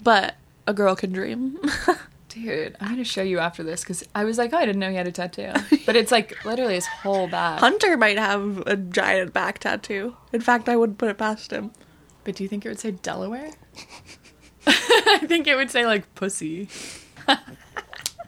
but 0.03 0.37
a 0.67 0.73
girl 0.73 0.95
can 0.97 1.13
dream. 1.13 1.59
Dude, 2.29 2.77
I'm 2.81 2.91
gonna 2.91 3.05
show 3.05 3.23
you 3.23 3.41
after 3.41 3.63
this 3.63 3.83
because 3.83 4.05
I 4.15 4.25
was 4.25 4.39
like, 4.39 4.55
oh, 4.55 4.57
I 4.57 4.65
didn't 4.65 4.79
know 4.79 4.89
he 4.89 4.97
had 4.97 5.07
a 5.07 5.13
tattoo. 5.13 5.53
But 5.85 5.97
it's 5.97 6.11
like 6.11 6.43
literally 6.47 6.75
his 6.75 6.87
whole 6.87 7.29
back. 7.29 7.61
Hunter 7.61 7.99
might 7.99 8.17
have 8.17 8.63
a 8.67 8.77
giant 8.77 9.35
back 9.35 9.59
tattoo. 9.59 10.17
In 10.33 10.41
fact, 10.41 10.69
I 10.69 10.77
wouldn't 10.77 10.97
put 10.97 11.11
it 11.11 11.19
past 11.19 11.51
him. 11.51 11.73
But 12.25 12.37
do 12.37 12.43
you 12.43 12.49
think 12.49 12.65
it 12.65 12.71
would 12.71 12.81
say 12.81 12.93
Delaware? 12.93 13.51
I 14.67 15.19
think 15.27 15.47
it 15.47 15.57
would 15.57 15.71
say 15.71 15.85
like 15.85 16.15
pussy. 16.15 16.69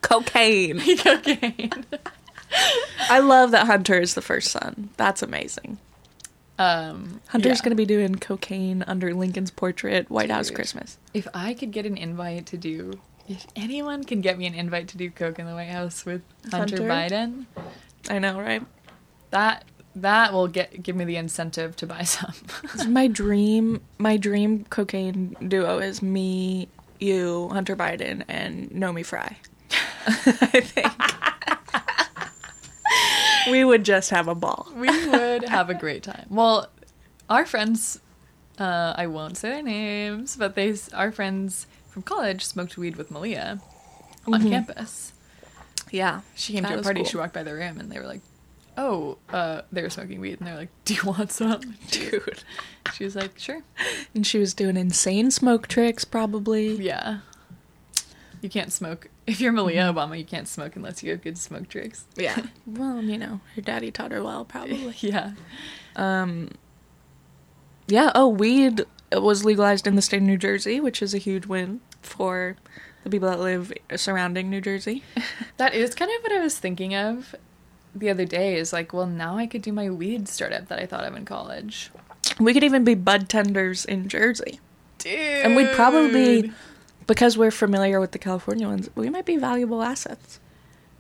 Cocaine. 0.03 0.81
Cocaine. 0.99 1.87
I 3.11 3.21
love 3.21 3.51
that 3.53 3.67
Hunter 3.67 3.99
is 3.99 4.15
the 4.15 4.23
first 4.23 4.51
son. 4.51 4.91
That's 4.97 5.23
amazing. 5.23 5.79
Um, 6.59 7.21
Hunter's 7.29 7.59
yeah. 7.59 7.65
gonna 7.65 7.75
be 7.75 7.87
doing 7.87 8.15
cocaine 8.15 8.85
under 8.87 9.13
Lincoln's 9.13 9.51
portrait, 9.51 10.09
White 10.11 10.31
House 10.31 10.51
Christmas. 10.51 10.99
If 11.13 11.27
I 11.35 11.55
could 11.55 11.73
get 11.73 11.85
an 11.85 11.97
invite 11.97 12.47
to 12.47 12.57
do, 12.57 13.01
if 13.29 13.47
anyone 13.57 14.05
can 14.05 14.21
get 14.21 14.39
me 14.39 14.47
an 14.47 14.55
invite 14.55 14.89
to 14.89 14.97
do 14.97 15.11
coke 15.11 15.39
in 15.39 15.47
the 15.47 15.55
White 15.55 15.71
House 15.71 16.07
with 16.07 16.23
Hunter, 16.51 16.87
Hunter? 16.87 16.89
Biden, 16.89 17.47
I 18.09 18.19
know, 18.21 18.39
right? 18.39 18.63
that 19.35 19.65
that 19.97 20.33
will 20.33 20.49
get 20.49 20.83
give 20.83 20.97
me 20.97 21.05
the 21.05 21.17
incentive 21.17 21.77
to 21.77 21.87
buy 21.87 22.03
some. 22.05 22.35
My 22.89 23.09
dream. 23.09 23.81
My 23.99 24.17
dream 24.17 24.65
cocaine 24.71 25.37
duo 25.47 25.79
is 25.79 26.03
me, 26.03 26.69
you, 27.01 27.49
Hunter 27.51 27.77
Biden, 27.77 28.25
and 28.29 28.71
Nomi 28.71 29.05
Fry. 29.05 29.37
I 30.07 30.61
think 30.61 30.87
we 33.51 33.65
would 33.65 33.85
just 33.85 34.11
have 34.11 34.29
a 34.29 34.35
ball. 34.35 34.69
we 34.77 34.89
would 35.09 35.49
have 35.49 35.71
a 35.71 35.75
great 35.75 36.03
time. 36.03 36.27
Well, 36.31 36.69
our 37.29 37.45
friends, 37.47 38.01
uh, 38.59 38.95
I 38.97 39.07
won't 39.07 39.37
say 39.37 39.51
their 39.51 39.63
names, 39.63 40.37
but 40.37 40.55
they, 40.55 40.75
our 40.93 41.11
friends 41.13 41.67
from 41.89 42.03
college 42.03 42.45
smoked 42.45 42.77
weed 42.77 42.97
with 42.97 43.11
Malia 43.11 43.61
on 44.27 44.43
campus. 44.49 45.13
Yeah, 45.91 46.23
She 46.35 46.53
came 46.55 46.63
That 46.65 46.71
to 46.71 46.79
a 46.79 46.83
party. 46.83 47.01
cool. 47.01 47.09
She 47.09 47.17
walked 47.17 47.35
by 47.35 47.43
the 47.45 47.55
room, 47.55 47.79
and 47.79 47.91
they 47.93 47.99
were 48.01 48.07
like, 48.07 48.21
"Oh, 48.77 49.19
uh, 49.29 49.63
they 49.71 49.83
were 49.83 49.91
smoking 49.91 50.21
weed," 50.21 50.39
and 50.41 50.49
they 50.49 50.51
were 50.53 50.59
like, 50.59 50.71
"Do 50.85 50.95
you 50.95 51.03
want 51.05 51.31
some?" 51.31 51.61
dude. 51.93 52.43
She 52.95 53.05
was 53.05 53.15
like, 53.15 53.39
"Sure." 53.39 53.63
And 54.15 54.27
she 54.27 54.39
was 54.39 54.55
doing 54.55 54.77
insane 54.77 55.31
smoke 55.31 55.69
tricks, 55.69 56.05
probably. 56.05 56.75
Yeah. 56.75 57.19
You 58.41 58.49
can't 58.51 58.73
smoke 58.73 59.09
if 59.27 59.41
you're 59.41 59.53
Malia 59.53 59.93
Obama. 59.93 60.19
You 60.19 60.25
can't 60.25 60.49
smoke 60.49 60.77
unless 60.77 61.03
you 61.03 61.11
have 61.11 61.23
good 61.23 61.39
smoke 61.39 61.69
tricks. 61.69 62.07
Yeah. 62.17 62.47
well, 62.67 63.03
you 63.03 63.19
know, 63.19 63.41
her 63.55 63.63
daddy 63.63 63.91
taught 63.91 64.13
her 64.13 64.23
well, 64.23 64.45
probably. 64.45 64.95
Yeah. 65.01 65.33
Um. 65.97 66.51
Yeah. 67.87 68.11
Oh, 68.15 68.29
weed 68.29 68.85
was 69.13 69.45
legalized 69.45 69.87
in 69.87 69.95
the 69.97 70.03
state 70.03 70.19
of 70.19 70.23
New 70.25 70.37
Jersey, 70.39 70.81
which 70.81 71.01
is 71.03 71.15
a 71.15 71.19
huge 71.19 71.47
win 71.47 71.81
for 72.03 72.57
the 73.05 73.11
people 73.11 73.29
that 73.29 73.39
live 73.41 73.73
surrounding 73.97 74.51
New 74.51 74.61
Jersey. 74.61 75.03
That 75.57 75.73
is 75.75 75.95
kind 75.95 76.11
of 76.11 76.23
what 76.23 76.33
I 76.33 76.41
was 76.41 76.59
thinking 76.59 76.97
of 76.97 77.35
the 77.95 78.11
other 78.11 78.25
day. 78.25 78.57
Is 78.57 78.73
like, 78.73 78.93
well, 78.93 79.07
now 79.07 79.37
I 79.37 79.47
could 79.47 79.63
do 79.63 79.73
my 79.73 79.89
weed 79.89 80.27
startup 80.29 80.67
that 80.67 80.81
I 80.81 80.87
thought 80.87 81.05
of 81.05 81.15
in 81.15 81.25
college. 81.25 81.91
we 82.41 82.53
could 82.53 82.65
even 82.65 82.83
be 82.83 82.95
bud 82.95 83.29
tenders 83.29 83.85
in 83.85 84.09
Jersey, 84.09 84.59
Dude. 84.99 85.13
and 85.13 85.55
we'd 85.55 85.71
probably, 85.73 86.53
because 87.07 87.37
we're 87.39 87.51
familiar 87.51 88.01
with 88.01 88.13
the 88.13 88.19
California 88.19 88.67
ones, 88.67 88.89
we 88.95 89.11
might 89.11 89.27
be 89.27 89.37
valuable 89.37 89.83
assets. 89.83 90.41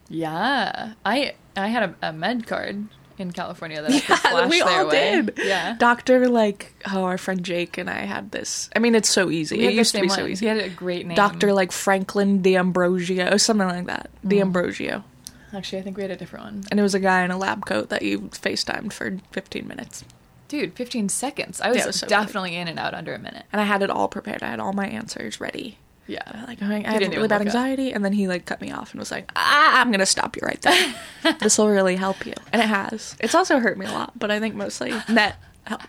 Yeah. 0.08 0.92
I 1.04 1.34
I 1.56 1.68
had 1.68 1.82
a, 2.02 2.08
a 2.08 2.12
med 2.12 2.46
card 2.46 2.86
in 3.16 3.30
California 3.30 3.80
that 3.80 3.90
I 3.90 4.00
could 4.00 4.08
Yeah, 4.08 4.16
flash 4.16 4.50
we 4.50 4.60
all 4.60 4.88
way. 4.88 5.22
did. 5.22 5.38
Yeah. 5.44 5.76
Doctor, 5.78 6.28
like, 6.28 6.74
oh, 6.92 7.04
our 7.04 7.16
friend 7.18 7.44
Jake 7.44 7.78
and 7.78 7.88
I 7.88 8.00
had 8.00 8.32
this. 8.32 8.68
I 8.74 8.80
mean, 8.80 8.94
it's 8.94 9.08
so 9.08 9.30
easy. 9.30 9.64
It 9.64 9.72
used 9.74 9.94
to 9.94 10.00
be 10.00 10.08
same 10.08 10.16
so 10.18 10.26
easy. 10.26 10.46
He 10.46 10.48
had 10.48 10.58
a 10.58 10.68
great 10.68 11.06
name. 11.06 11.14
Doctor, 11.14 11.52
like 11.52 11.70
Franklin 11.72 12.42
D'Ambrosio, 12.42 13.36
something 13.36 13.68
like 13.68 13.86
that. 13.86 14.10
Mm. 14.24 14.30
D'Ambrosio. 14.30 15.04
Actually, 15.52 15.78
I 15.78 15.82
think 15.82 15.96
we 15.96 16.02
had 16.02 16.10
a 16.10 16.16
different 16.16 16.44
one. 16.44 16.64
And 16.72 16.80
it 16.80 16.82
was 16.82 16.94
a 16.96 17.00
guy 17.00 17.22
in 17.24 17.30
a 17.30 17.38
lab 17.38 17.64
coat 17.64 17.88
that 17.90 18.02
you 18.02 18.22
FaceTimed 18.22 18.92
for 18.92 19.18
15 19.30 19.68
minutes. 19.68 20.04
Dude, 20.48 20.74
15 20.74 21.08
seconds. 21.08 21.60
I 21.60 21.68
was, 21.68 21.76
Yeah, 21.78 21.86
was 21.86 22.00
so 22.00 22.06
definitely 22.08 22.56
in 22.56 22.66
and 22.66 22.78
out 22.80 22.92
under 22.94 23.14
a 23.14 23.18
minute. 23.20 23.44
And 23.52 23.60
I 23.60 23.64
had 23.64 23.82
it 23.82 23.90
all 23.90 24.08
prepared. 24.08 24.42
I 24.42 24.48
had 24.48 24.58
all 24.58 24.72
my 24.72 24.88
answers 24.88 25.40
ready. 25.40 25.78
Yeah. 26.06 26.44
Like, 26.46 26.60
I 26.62 26.66
I 26.66 26.80
have 26.80 27.00
really 27.00 27.08
bad 27.16 27.20
look 27.20 27.32
up. 27.32 27.40
anxiety. 27.40 27.92
And 27.92 28.04
then 28.04 28.12
he, 28.12 28.28
like, 28.28 28.44
cut 28.44 28.60
me 28.60 28.70
off 28.70 28.92
and 28.92 28.98
was 29.00 29.10
like, 29.10 29.30
ah, 29.36 29.80
I'm 29.80 29.88
going 29.88 30.00
to 30.00 30.06
stop 30.06 30.36
you 30.36 30.42
right 30.44 30.60
there. 30.62 30.94
this 31.40 31.56
will 31.56 31.68
really 31.68 31.96
help 31.96 32.26
you. 32.26 32.34
And 32.52 32.60
it 32.60 32.66
has. 32.66 33.16
It's 33.20 33.34
also 33.34 33.58
hurt 33.58 33.78
me 33.78 33.86
a 33.86 33.90
lot, 33.92 34.18
but 34.18 34.30
I 34.30 34.38
think 34.40 34.54
mostly 34.54 34.92
net 35.08 35.36
help. 35.64 35.82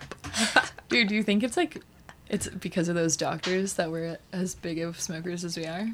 Dude, 0.89 1.09
do 1.09 1.15
you 1.15 1.23
think 1.23 1.43
it's 1.43 1.57
like 1.57 1.81
it's 2.29 2.47
because 2.47 2.87
of 2.89 2.95
those 2.95 3.17
doctors 3.17 3.73
that 3.73 3.91
we're 3.91 4.17
as 4.31 4.55
big 4.55 4.79
of 4.79 4.99
smokers 5.01 5.43
as 5.43 5.57
we 5.57 5.65
are? 5.65 5.87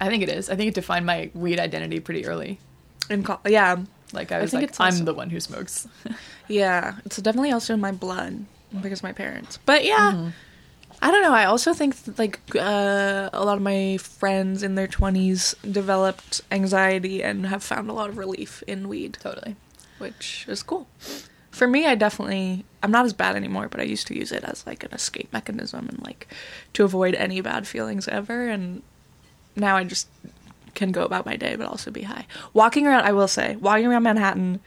I 0.00 0.08
think 0.08 0.22
it 0.22 0.28
is. 0.28 0.48
I 0.50 0.56
think 0.56 0.68
it 0.68 0.74
defined 0.74 1.06
my 1.06 1.30
weed 1.34 1.60
identity 1.60 2.00
pretty 2.00 2.26
early. 2.26 2.58
In 3.08 3.22
col- 3.22 3.40
yeah. 3.46 3.76
Like 4.12 4.32
I 4.32 4.38
I 4.38 4.40
was 4.40 4.50
think 4.50 4.62
like, 4.62 4.70
it's 4.70 4.80
I'm 4.80 4.86
also- 4.86 5.04
the 5.04 5.14
one 5.14 5.30
who 5.30 5.38
smokes. 5.40 5.86
Yeah, 6.48 6.96
it's 7.04 7.16
definitely 7.18 7.52
also 7.52 7.74
in 7.74 7.80
my 7.80 7.92
blood 7.92 8.44
because 8.82 9.04
my 9.04 9.12
parents. 9.12 9.60
But 9.66 9.84
yeah, 9.84 10.12
Mm-hmm. 10.12 10.28
I 11.02 11.10
don't 11.10 11.22
know. 11.22 11.32
I 11.32 11.46
also 11.46 11.72
think 11.72 11.96
like 12.18 12.40
uh, 12.54 13.30
a 13.32 13.44
lot 13.44 13.56
of 13.56 13.62
my 13.62 13.96
friends 13.96 14.62
in 14.62 14.74
their 14.74 14.86
twenties 14.86 15.54
developed 15.70 16.42
anxiety 16.50 17.22
and 17.22 17.46
have 17.46 17.62
found 17.62 17.88
a 17.88 17.92
lot 17.94 18.10
of 18.10 18.18
relief 18.18 18.62
in 18.66 18.88
weed, 18.88 19.16
totally. 19.20 19.56
which 20.00 20.46
is 20.48 20.62
cool. 20.62 20.88
For 21.50 21.66
me, 21.66 21.86
I 21.86 21.94
definitely 21.94 22.64
I'm 22.82 22.90
not 22.90 23.04
as 23.04 23.12
bad 23.12 23.36
anymore, 23.36 23.68
but 23.68 23.80
I 23.80 23.84
used 23.84 24.06
to 24.08 24.16
use 24.16 24.32
it 24.32 24.44
as 24.44 24.66
like 24.66 24.82
an 24.82 24.92
escape 24.92 25.32
mechanism 25.32 25.88
and 25.88 26.02
like 26.02 26.28
to 26.72 26.84
avoid 26.84 27.14
any 27.14 27.40
bad 27.40 27.68
feelings 27.68 28.08
ever. 28.08 28.48
And 28.48 28.82
now 29.56 29.76
I 29.76 29.84
just 29.84 30.08
can 30.74 30.92
go 30.92 31.04
about 31.04 31.26
my 31.26 31.36
day, 31.36 31.56
but 31.56 31.66
also 31.66 31.90
be 31.90 32.02
high. 32.02 32.26
Walking 32.54 32.86
around, 32.86 33.04
I 33.04 33.12
will 33.12 33.28
say, 33.28 33.56
walking 33.56 33.86
around 33.86 34.04
Manhattan 34.04 34.60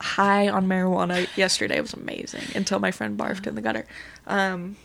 high 0.00 0.48
on 0.48 0.66
marijuana 0.66 1.26
yesterday 1.36 1.80
was 1.80 1.92
amazing 1.92 2.44
until 2.54 2.78
my 2.78 2.90
friend 2.90 3.18
barfed 3.18 3.46
in 3.46 3.54
the 3.54 3.60
gutter. 3.60 3.86
Um, 4.26 4.76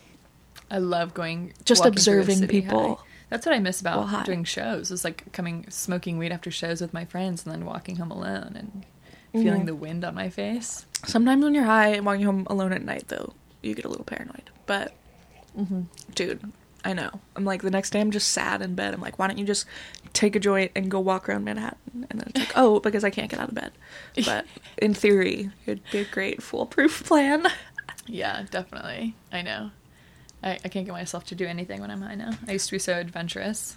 I 0.74 0.78
love 0.78 1.14
going 1.14 1.52
Just 1.64 1.84
observing 1.84 2.48
people. 2.48 2.96
high. 2.96 3.02
That's 3.30 3.46
what 3.46 3.54
I 3.54 3.60
miss 3.60 3.80
about 3.80 4.10
Well, 4.10 4.24
doing 4.24 4.42
shows. 4.42 4.90
It's 4.90 5.04
like 5.04 5.32
coming 5.32 5.66
smoking 5.68 6.18
weed 6.18 6.32
after 6.32 6.50
shows 6.50 6.80
with 6.80 6.92
my 6.92 7.04
friends 7.04 7.44
and 7.44 7.54
then 7.54 7.64
walking 7.64 7.94
home 7.94 8.10
alone 8.10 8.56
and 8.56 8.84
mm-hmm. 9.32 9.42
feeling 9.42 9.66
the 9.66 9.74
wind 9.76 10.04
on 10.04 10.16
my 10.16 10.28
face. 10.28 10.84
Sometimes 11.06 11.44
when 11.44 11.54
you're 11.54 11.62
high 11.62 11.90
and 11.90 12.04
walking 12.04 12.24
home 12.24 12.44
alone 12.50 12.72
at 12.72 12.82
night, 12.82 13.04
though, 13.06 13.34
you 13.62 13.76
get 13.76 13.84
a 13.84 13.88
little 13.88 14.04
paranoid. 14.04 14.50
But, 14.66 14.94
mm-hmm. 15.56 15.82
dude, 16.16 16.52
I 16.84 16.92
know. 16.92 17.20
I'm 17.36 17.44
like, 17.44 17.62
the 17.62 17.70
next 17.70 17.90
day 17.90 18.00
I'm 18.00 18.10
just 18.10 18.32
sad 18.32 18.60
in 18.60 18.74
bed. 18.74 18.94
I'm 18.94 19.00
like, 19.00 19.16
why 19.16 19.28
don't 19.28 19.38
you 19.38 19.46
just 19.46 19.66
take 20.12 20.34
a 20.34 20.40
joint 20.40 20.72
and 20.74 20.90
go 20.90 20.98
walk 20.98 21.28
around 21.28 21.44
Manhattan? 21.44 22.08
And 22.10 22.20
then 22.20 22.30
it's 22.30 22.40
like, 22.40 22.52
oh, 22.56 22.80
because 22.80 23.04
I 23.04 23.10
can't 23.10 23.30
get 23.30 23.38
out 23.38 23.50
of 23.50 23.54
bed. 23.54 23.70
But 24.24 24.44
in 24.78 24.92
theory, 24.92 25.50
it'd 25.66 25.84
be 25.92 25.98
a 25.98 26.04
great 26.04 26.42
foolproof 26.42 27.04
plan. 27.04 27.46
Yeah, 28.06 28.42
definitely. 28.50 29.14
I 29.32 29.40
know. 29.40 29.70
I, 30.44 30.58
I 30.64 30.68
can't 30.68 30.84
get 30.86 30.92
myself 30.92 31.24
to 31.26 31.34
do 31.34 31.46
anything 31.46 31.80
when 31.80 31.90
I'm 31.90 32.02
high 32.02 32.14
now. 32.14 32.30
I 32.46 32.52
used 32.52 32.66
to 32.66 32.72
be 32.72 32.78
so 32.78 32.94
adventurous. 32.98 33.76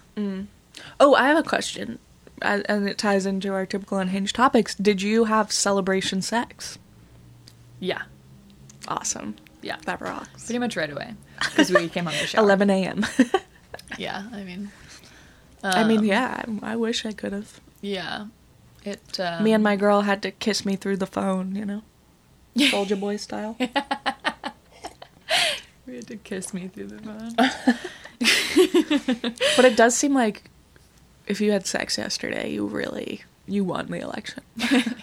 Oh, 1.00 1.14
I 1.14 1.26
have 1.28 1.38
a 1.38 1.42
question. 1.42 1.98
And 2.42 2.88
it 2.88 2.98
ties 2.98 3.26
into 3.26 3.52
our 3.52 3.66
typical 3.66 3.98
unhinged 3.98 4.36
topics. 4.36 4.74
Did 4.76 5.02
you 5.02 5.24
have 5.24 5.50
celebration 5.50 6.22
sex? 6.22 6.78
Yeah, 7.80 8.02
Awesome. 8.86 9.34
yeah. 9.62 9.76
That 9.86 10.00
rocks. 10.00 10.44
Pretty 10.46 10.58
much 10.60 10.76
right 10.76 10.90
away. 10.90 11.14
Because 11.40 11.70
we 11.72 11.88
came 11.88 12.06
on 12.06 12.12
the 12.14 12.26
show. 12.26 12.38
11 12.40 12.70
a.m. 12.70 13.04
Yeah, 13.96 14.24
I 14.32 14.42
mean. 14.44 14.70
I 15.64 15.82
mean, 15.82 15.98
um, 16.00 16.04
yeah, 16.04 16.44
I, 16.62 16.72
I 16.72 16.76
wish 16.76 17.04
I 17.06 17.12
could 17.12 17.32
have. 17.32 17.58
Yeah. 17.80 18.26
It. 18.84 19.18
Um, 19.18 19.42
me 19.42 19.52
and 19.52 19.64
my 19.64 19.76
girl 19.76 20.02
had 20.02 20.20
to 20.22 20.30
kiss 20.30 20.64
me 20.66 20.76
through 20.76 20.98
the 20.98 21.06
phone, 21.06 21.56
you 21.56 21.64
know? 21.64 21.82
Soulja 22.56 23.00
Boy 23.00 23.16
style. 23.16 23.56
We 25.88 25.96
had 25.96 26.06
to 26.08 26.16
kiss 26.16 26.52
me 26.52 26.68
through 26.68 26.88
the 26.88 26.98
phone. 26.98 27.34
but 29.56 29.64
it 29.64 29.76
does 29.76 29.96
seem 29.96 30.14
like 30.14 30.50
if 31.26 31.40
you 31.40 31.50
had 31.50 31.66
sex 31.66 31.96
yesterday, 31.96 32.50
you 32.50 32.66
really 32.66 33.22
you 33.46 33.64
won 33.64 33.90
the 33.90 34.00
election. 34.00 34.42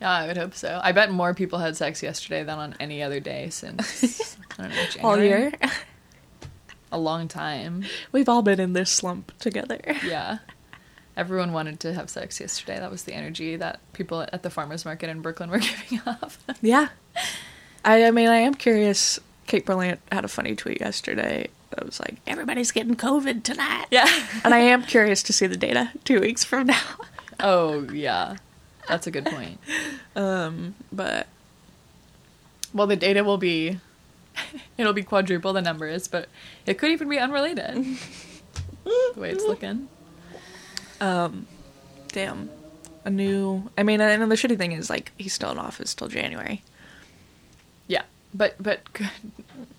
Yeah, 0.00 0.10
I 0.10 0.26
would 0.26 0.36
hope 0.36 0.54
so. 0.54 0.80
I 0.82 0.92
bet 0.92 1.10
more 1.10 1.32
people 1.32 1.60
had 1.60 1.76
sex 1.76 2.02
yesterday 2.02 2.42
than 2.42 2.58
on 2.58 2.74
any 2.78 3.02
other 3.02 3.20
day 3.20 3.48
since 3.48 4.36
I 4.58 4.64
don't 4.64 4.70
know, 4.70 4.84
All 5.02 5.18
year. 5.18 5.52
A 6.92 6.98
long 6.98 7.26
time. 7.26 7.84
We've 8.12 8.28
all 8.28 8.42
been 8.42 8.60
in 8.60 8.74
this 8.74 8.90
slump 8.90 9.32
together. 9.38 9.80
Yeah. 10.04 10.38
Everyone 11.16 11.52
wanted 11.52 11.80
to 11.80 11.94
have 11.94 12.10
sex 12.10 12.38
yesterday. 12.38 12.78
That 12.80 12.90
was 12.90 13.04
the 13.04 13.14
energy 13.14 13.56
that 13.56 13.80
people 13.94 14.26
at 14.32 14.42
the 14.42 14.50
farmers 14.50 14.84
market 14.84 15.08
in 15.08 15.22
Brooklyn 15.22 15.48
were 15.48 15.60
giving 15.60 16.00
off. 16.06 16.38
Yeah. 16.60 16.88
I, 17.84 18.04
I 18.04 18.10
mean, 18.10 18.28
I 18.28 18.38
am 18.38 18.54
curious. 18.54 19.20
Kate 19.46 19.64
Berlant 19.66 19.98
had 20.10 20.24
a 20.24 20.28
funny 20.28 20.54
tweet 20.54 20.80
yesterday. 20.80 21.48
That 21.70 21.84
was 21.86 21.98
like, 22.00 22.16
everybody's 22.26 22.70
getting 22.72 22.94
COVID 22.96 23.42
tonight. 23.42 23.86
yeah. 23.90 24.08
And 24.44 24.54
I 24.54 24.58
am 24.58 24.82
curious 24.84 25.22
to 25.24 25.32
see 25.32 25.46
the 25.46 25.56
data 25.56 25.90
two 26.04 26.20
weeks 26.20 26.44
from 26.44 26.68
now. 26.68 26.80
Oh, 27.40 27.90
yeah. 27.92 28.36
That's 28.88 29.06
a 29.06 29.10
good 29.10 29.24
point. 29.26 29.58
Um, 30.14 30.74
but 30.92 31.26
Well, 32.72 32.86
the 32.86 32.96
data 32.96 33.24
will 33.24 33.38
be 33.38 33.80
it'll 34.78 34.92
be 34.92 35.02
quadruple 35.02 35.52
the 35.52 35.62
numbers, 35.62 36.06
but 36.08 36.28
it 36.66 36.74
could 36.78 36.90
even 36.90 37.08
be 37.08 37.18
unrelated. 37.18 37.74
the 38.84 39.20
way 39.20 39.30
it's 39.30 39.44
looking. 39.44 39.88
um, 41.00 41.46
damn, 42.08 42.50
a 43.04 43.10
new. 43.10 43.70
I 43.78 43.82
mean, 43.82 44.00
and 44.00 44.30
the 44.30 44.36
shitty 44.36 44.58
thing 44.58 44.72
is 44.72 44.88
like 44.90 45.12
he's 45.18 45.32
still 45.32 45.50
in 45.50 45.58
office 45.58 45.94
till 45.94 46.08
January. 46.08 46.62
But 48.34 48.60
but 48.62 48.80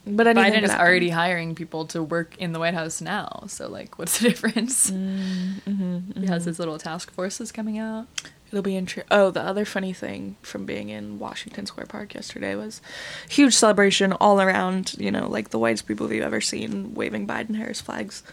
But 0.07 0.27
Biden 0.27 0.63
is 0.63 0.69
already 0.71 1.09
hiring 1.09 1.55
people 1.55 1.85
to 1.87 2.01
work 2.03 2.37
in 2.37 2.51
the 2.53 2.59
White 2.59 2.73
House 2.75 3.01
now. 3.01 3.45
So 3.47 3.67
like 3.67 3.97
what's 3.99 4.19
the 4.19 4.29
difference? 4.29 4.89
Mm-hmm, 4.91 6.19
He 6.21 6.27
has 6.27 6.45
his 6.45 6.59
little 6.59 6.77
task 6.77 7.11
forces 7.11 7.51
coming 7.51 7.77
out. 7.77 8.07
It'll 8.51 8.61
be 8.61 8.77
interesting. 8.77 9.07
Oh, 9.11 9.31
the 9.31 9.41
other 9.41 9.65
funny 9.65 9.91
thing 9.91 10.37
from 10.41 10.65
being 10.65 10.89
in 10.89 11.17
Washington 11.19 11.65
Square 11.65 11.87
Park 11.87 12.13
yesterday 12.13 12.55
was 12.55 12.79
huge 13.27 13.53
celebration 13.55 14.13
all 14.13 14.39
around. 14.39 14.93
You 14.99 15.11
know, 15.11 15.27
like 15.27 15.49
the 15.49 15.59
whitest 15.59 15.87
people 15.87 16.11
you've 16.13 16.23
ever 16.23 16.39
seen 16.41 16.93
waving 16.93 17.27
Biden 17.27 17.55
Harris 17.55 17.81
flags. 17.81 18.23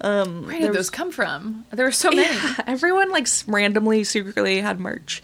Um, 0.00 0.46
Where 0.46 0.58
did 0.58 0.68
was- 0.68 0.76
those 0.76 0.90
come 0.90 1.10
from? 1.12 1.66
There 1.70 1.84
were 1.84 1.92
so 1.92 2.10
many. 2.12 2.22
Yeah, 2.22 2.54
everyone 2.66 3.10
like 3.10 3.28
randomly, 3.46 4.04
secretly 4.04 4.60
had 4.60 4.80
merch, 4.80 5.22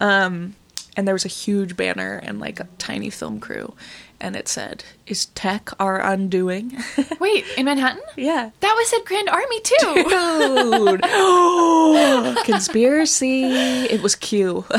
um, 0.00 0.54
and 0.96 1.06
there 1.06 1.14
was 1.14 1.24
a 1.24 1.28
huge 1.28 1.76
banner 1.76 2.20
and 2.22 2.40
like 2.40 2.60
a 2.60 2.68
tiny 2.78 3.10
film 3.10 3.40
crew, 3.40 3.74
and 4.20 4.36
it 4.36 4.48
said, 4.48 4.84
"Is 5.06 5.26
tech 5.26 5.70
our 5.80 6.00
undoing?" 6.00 6.76
Wait, 7.20 7.44
in 7.56 7.64
Manhattan? 7.66 8.02
yeah. 8.16 8.50
That 8.60 8.74
was 8.76 8.92
at 8.92 9.04
Grand 9.04 9.28
Army 9.28 9.60
too. 9.60 10.98
Dude. 10.98 12.44
Conspiracy. 12.44 13.44
It 13.44 14.02
was 14.02 14.14
Q. 14.14 14.64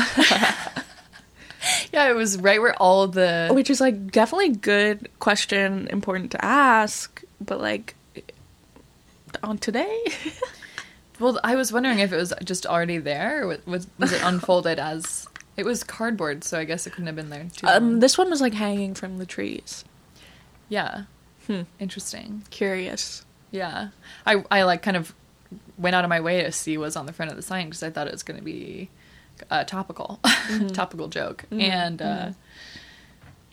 yeah, 1.92 2.08
it 2.08 2.14
was 2.14 2.38
right 2.38 2.60
where 2.60 2.74
all 2.74 3.08
the 3.08 3.50
Which 3.52 3.70
is 3.70 3.80
like 3.80 4.12
definitely 4.12 4.50
good 4.50 5.08
question, 5.18 5.88
important 5.88 6.30
to 6.32 6.44
ask, 6.44 7.22
but 7.40 7.60
like 7.60 7.94
on 9.42 9.58
today, 9.58 10.04
Well, 11.20 11.38
I 11.44 11.54
was 11.54 11.72
wondering 11.72 12.00
if 12.00 12.12
it 12.12 12.16
was 12.16 12.32
just 12.42 12.66
already 12.66 12.98
there, 12.98 13.46
was, 13.46 13.86
was 13.98 14.12
it 14.12 14.20
unfolded 14.24 14.78
as 14.80 15.28
it 15.56 15.64
was 15.64 15.84
cardboard? 15.84 16.44
So 16.44 16.58
I 16.58 16.64
guess 16.64 16.86
it 16.86 16.90
couldn't 16.90 17.06
have 17.06 17.16
been 17.16 17.30
there 17.30 17.46
too. 17.54 17.66
um, 17.66 17.82
long. 17.92 17.98
this 18.00 18.16
one 18.18 18.30
was 18.30 18.40
like 18.40 18.54
hanging 18.54 18.94
from 18.94 19.18
the 19.18 19.26
trees. 19.26 19.84
yeah, 20.68 21.04
Hmm. 21.46 21.62
interesting. 21.78 22.42
Curious. 22.50 23.24
Yeah, 23.50 23.88
I 24.26 24.42
I 24.50 24.62
like 24.64 24.82
kind 24.82 24.96
of 24.96 25.14
went 25.78 25.94
out 25.94 26.04
of 26.04 26.08
my 26.10 26.20
way 26.20 26.42
to 26.42 26.50
see 26.52 26.76
what's 26.78 26.96
on 26.96 27.06
the 27.06 27.12
front 27.12 27.30
of 27.30 27.36
the 27.36 27.42
sign 27.42 27.66
because 27.66 27.82
I 27.82 27.90
thought 27.90 28.06
it 28.08 28.12
was 28.12 28.22
going 28.22 28.38
to 28.38 28.44
be 28.44 28.88
a 29.50 29.64
topical, 29.64 30.18
Mm-hmm. 30.24 30.66
topical 30.80 31.08
joke, 31.08 31.44
and 31.52 32.00
uh, 32.02 32.30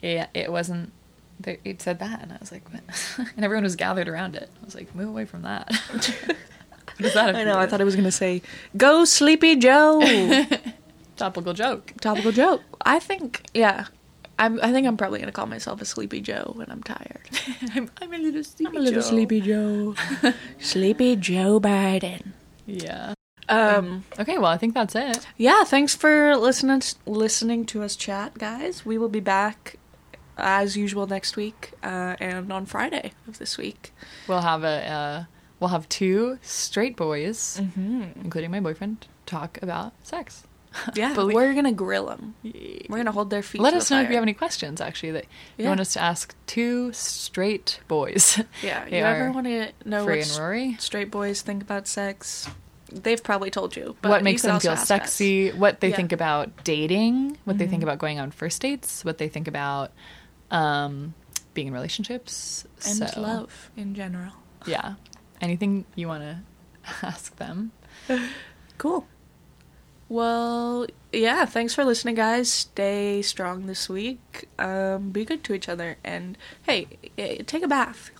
yeah, 0.02 0.26
it 0.34 0.50
wasn't. 0.50 0.92
They, 1.40 1.58
it 1.64 1.82
said 1.82 1.98
that, 2.00 2.22
and 2.22 2.32
I 2.32 2.36
was 2.40 2.50
like, 2.52 2.62
and 3.36 3.44
everyone 3.44 3.64
was 3.64 3.76
gathered 3.76 4.08
around 4.08 4.34
it. 4.36 4.48
I 4.60 4.64
was 4.64 4.74
like, 4.74 4.94
move 4.94 5.08
away 5.08 5.24
from 5.24 5.42
that. 5.42 5.68
that? 6.98 7.36
I 7.36 7.44
know. 7.44 7.58
I 7.58 7.66
thought 7.66 7.80
it 7.80 7.84
was 7.84 7.96
gonna 7.96 8.10
say, 8.12 8.42
"Go, 8.76 9.04
Sleepy 9.04 9.56
Joe." 9.56 10.00
Topical 11.22 11.52
joke. 11.54 11.92
Topical 12.00 12.32
joke. 12.32 12.62
I 12.84 12.98
think, 12.98 13.42
yeah. 13.54 13.86
I'm, 14.38 14.58
I 14.62 14.72
think 14.72 14.86
I'm 14.88 14.96
probably 14.96 15.20
gonna 15.20 15.30
call 15.30 15.46
myself 15.46 15.80
a 15.80 15.84
Sleepy 15.84 16.20
Joe 16.20 16.52
when 16.56 16.68
I'm 16.70 16.82
tired. 16.82 17.28
I'm, 17.74 17.90
I'm 18.00 18.12
a 18.12 18.18
little 18.18 18.42
sleepy. 18.42 18.66
I'm 18.68 18.76
a 18.76 18.80
little 18.80 19.02
Joe. 19.02 19.08
Sleepy 19.08 19.40
Joe. 19.40 19.94
sleepy 20.58 21.14
Joe 21.16 21.60
Biden. 21.60 22.32
Yeah. 22.66 23.14
Um. 23.48 24.04
Okay, 24.18 24.38
well, 24.38 24.50
I 24.50 24.56
think 24.56 24.74
that's 24.74 24.94
it. 24.96 25.26
Yeah. 25.36 25.62
Thanks 25.64 25.94
for 25.94 26.36
listening 26.36 26.82
listening 27.06 27.66
to 27.66 27.82
us 27.82 27.94
chat, 27.94 28.34
guys. 28.38 28.84
We 28.86 28.96
will 28.98 29.10
be 29.10 29.20
back 29.20 29.76
as 30.38 30.76
usual 30.76 31.06
next 31.06 31.36
week 31.36 31.72
uh, 31.84 32.16
and 32.18 32.50
on 32.52 32.66
Friday 32.66 33.12
of 33.28 33.38
this 33.38 33.58
week. 33.58 33.92
We'll 34.26 34.40
have 34.40 34.64
a 34.64 34.88
uh, 34.98 35.24
we'll 35.60 35.68
have 35.76 35.88
two 35.88 36.38
straight 36.42 36.96
boys, 36.96 37.60
Mm-hmm. 37.60 38.24
including 38.24 38.50
my 38.50 38.60
boyfriend, 38.60 39.06
talk 39.26 39.58
about 39.62 39.92
sex. 40.02 40.44
Yeah, 40.94 41.14
Belie- 41.14 41.34
we're 41.34 41.54
gonna 41.54 41.72
grill 41.72 42.06
them. 42.06 42.34
We're 42.88 42.96
gonna 42.98 43.12
hold 43.12 43.30
their 43.30 43.42
feet. 43.42 43.60
Let 43.60 43.74
us 43.74 43.90
know 43.90 44.00
if 44.02 44.08
you 44.08 44.14
have 44.14 44.22
any 44.22 44.34
questions. 44.34 44.80
Actually, 44.80 45.12
that 45.12 45.26
you 45.58 45.66
want 45.66 45.80
us 45.80 45.92
to 45.94 46.00
ask 46.00 46.34
two 46.46 46.92
straight 46.92 47.80
boys. 47.88 48.40
Yeah, 48.62 48.84
They 48.88 48.98
you 48.98 49.04
ever 49.04 49.30
want 49.32 49.46
to 49.46 49.72
know 49.84 50.04
what 50.04 50.24
straight 50.80 51.10
boys 51.10 51.42
think 51.42 51.62
about 51.62 51.86
sex? 51.86 52.48
They've 52.90 53.22
probably 53.22 53.50
told 53.50 53.74
you. 53.74 53.96
But 54.02 54.10
what 54.10 54.22
makes 54.22 54.42
them 54.42 54.60
feel 54.60 54.72
ask 54.72 54.82
us. 54.82 54.88
sexy? 54.88 55.50
What 55.50 55.80
they 55.80 55.88
Yeah. 55.88 55.92
Mm-hmm. 55.92 55.96
think 55.96 56.12
about 56.12 56.64
dating? 56.64 57.38
What 57.44 57.56
they 57.58 57.66
think 57.66 57.82
about 57.82 57.98
going 57.98 58.20
on 58.20 58.30
first 58.32 58.60
dates? 58.60 59.02
What 59.04 59.16
they 59.18 59.28
think 59.28 59.48
about 59.48 59.92
um, 60.50 61.14
being 61.54 61.68
in 61.68 61.72
relationships 61.72 62.66
and 62.86 62.96
So, 63.08 63.20
love 63.20 63.70
in 63.76 63.94
general. 63.94 64.32
Yeah, 64.66 64.94
anything 65.40 65.86
you 65.94 66.06
want 66.08 66.22
to 66.22 66.38
ask 67.02 67.34
them. 67.36 67.72
Cool. 68.78 69.06
Well, 70.12 70.86
yeah, 71.10 71.46
thanks 71.46 71.74
for 71.74 71.86
listening, 71.86 72.16
guys. 72.16 72.52
Stay 72.52 73.22
strong 73.22 73.64
this 73.64 73.88
week. 73.88 74.46
Um, 74.58 75.08
be 75.08 75.24
good 75.24 75.42
to 75.44 75.54
each 75.54 75.70
other. 75.70 75.96
And 76.04 76.36
hey, 76.64 76.86
eh, 77.16 77.38
take 77.46 77.62
a 77.62 77.66
bath. 77.66 78.10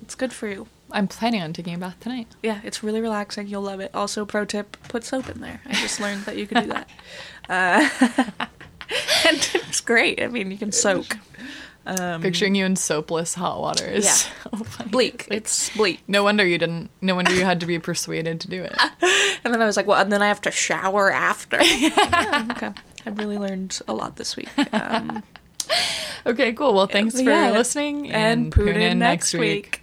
It's 0.00 0.14
good 0.14 0.32
for 0.32 0.46
you. 0.46 0.68
I'm 0.92 1.08
planning 1.08 1.42
on 1.42 1.52
taking 1.52 1.74
a 1.74 1.78
bath 1.78 1.98
tonight. 1.98 2.28
Yeah, 2.40 2.60
it's 2.62 2.84
really 2.84 3.00
relaxing. 3.00 3.48
You'll 3.48 3.62
love 3.62 3.80
it. 3.80 3.90
Also, 3.92 4.24
pro 4.24 4.44
tip 4.44 4.76
put 4.84 5.02
soap 5.02 5.28
in 5.28 5.40
there. 5.40 5.60
I 5.66 5.72
just 5.72 5.98
learned 5.98 6.22
that 6.26 6.36
you 6.36 6.46
could 6.46 6.58
do 6.58 6.66
that. 6.68 6.88
Uh, 7.48 7.88
and 9.26 9.50
it's 9.52 9.80
great. 9.80 10.22
I 10.22 10.28
mean, 10.28 10.52
you 10.52 10.56
can 10.56 10.70
soak. 10.70 11.16
Um, 11.86 12.20
Picturing 12.22 12.54
you 12.54 12.64
in 12.66 12.76
soapless 12.76 13.34
hot 13.34 13.58
water 13.60 13.86
is 13.86 14.04
Yeah. 14.04 14.12
so 14.58 14.64
funny. 14.64 14.90
bleak. 14.90 15.26
It's 15.30 15.74
bleak. 15.76 16.00
No 16.06 16.22
wonder 16.22 16.46
you 16.46 16.58
didn't. 16.58 16.90
No 17.00 17.14
wonder 17.14 17.32
you 17.34 17.44
had 17.44 17.60
to 17.60 17.66
be 17.66 17.78
persuaded 17.78 18.40
to 18.40 18.48
do 18.48 18.62
it. 18.62 18.76
And 19.42 19.54
then 19.54 19.62
I 19.62 19.64
was 19.64 19.74
like, 19.78 19.86
well, 19.86 19.98
and 19.98 20.12
then 20.12 20.20
I 20.20 20.28
have 20.28 20.42
to 20.42 20.50
shower 20.50 21.10
after. 21.10 21.58
Yeah, 21.64 22.46
okay. 22.50 22.70
I've 23.06 23.16
really 23.18 23.38
learned 23.38 23.78
a 23.88 23.94
lot 23.94 24.16
this 24.16 24.36
week. 24.36 24.48
Um, 24.74 25.22
Okay, 26.26 26.52
cool. 26.52 26.74
Well, 26.74 26.86
thanks 26.86 27.14
for 27.14 27.22
Yeah. 27.30 27.52
listening 27.52 28.10
and 28.12 28.42
and, 28.44 28.52
tune 28.52 28.76
in 28.76 28.98
next 28.98 29.32
week. 29.32 29.79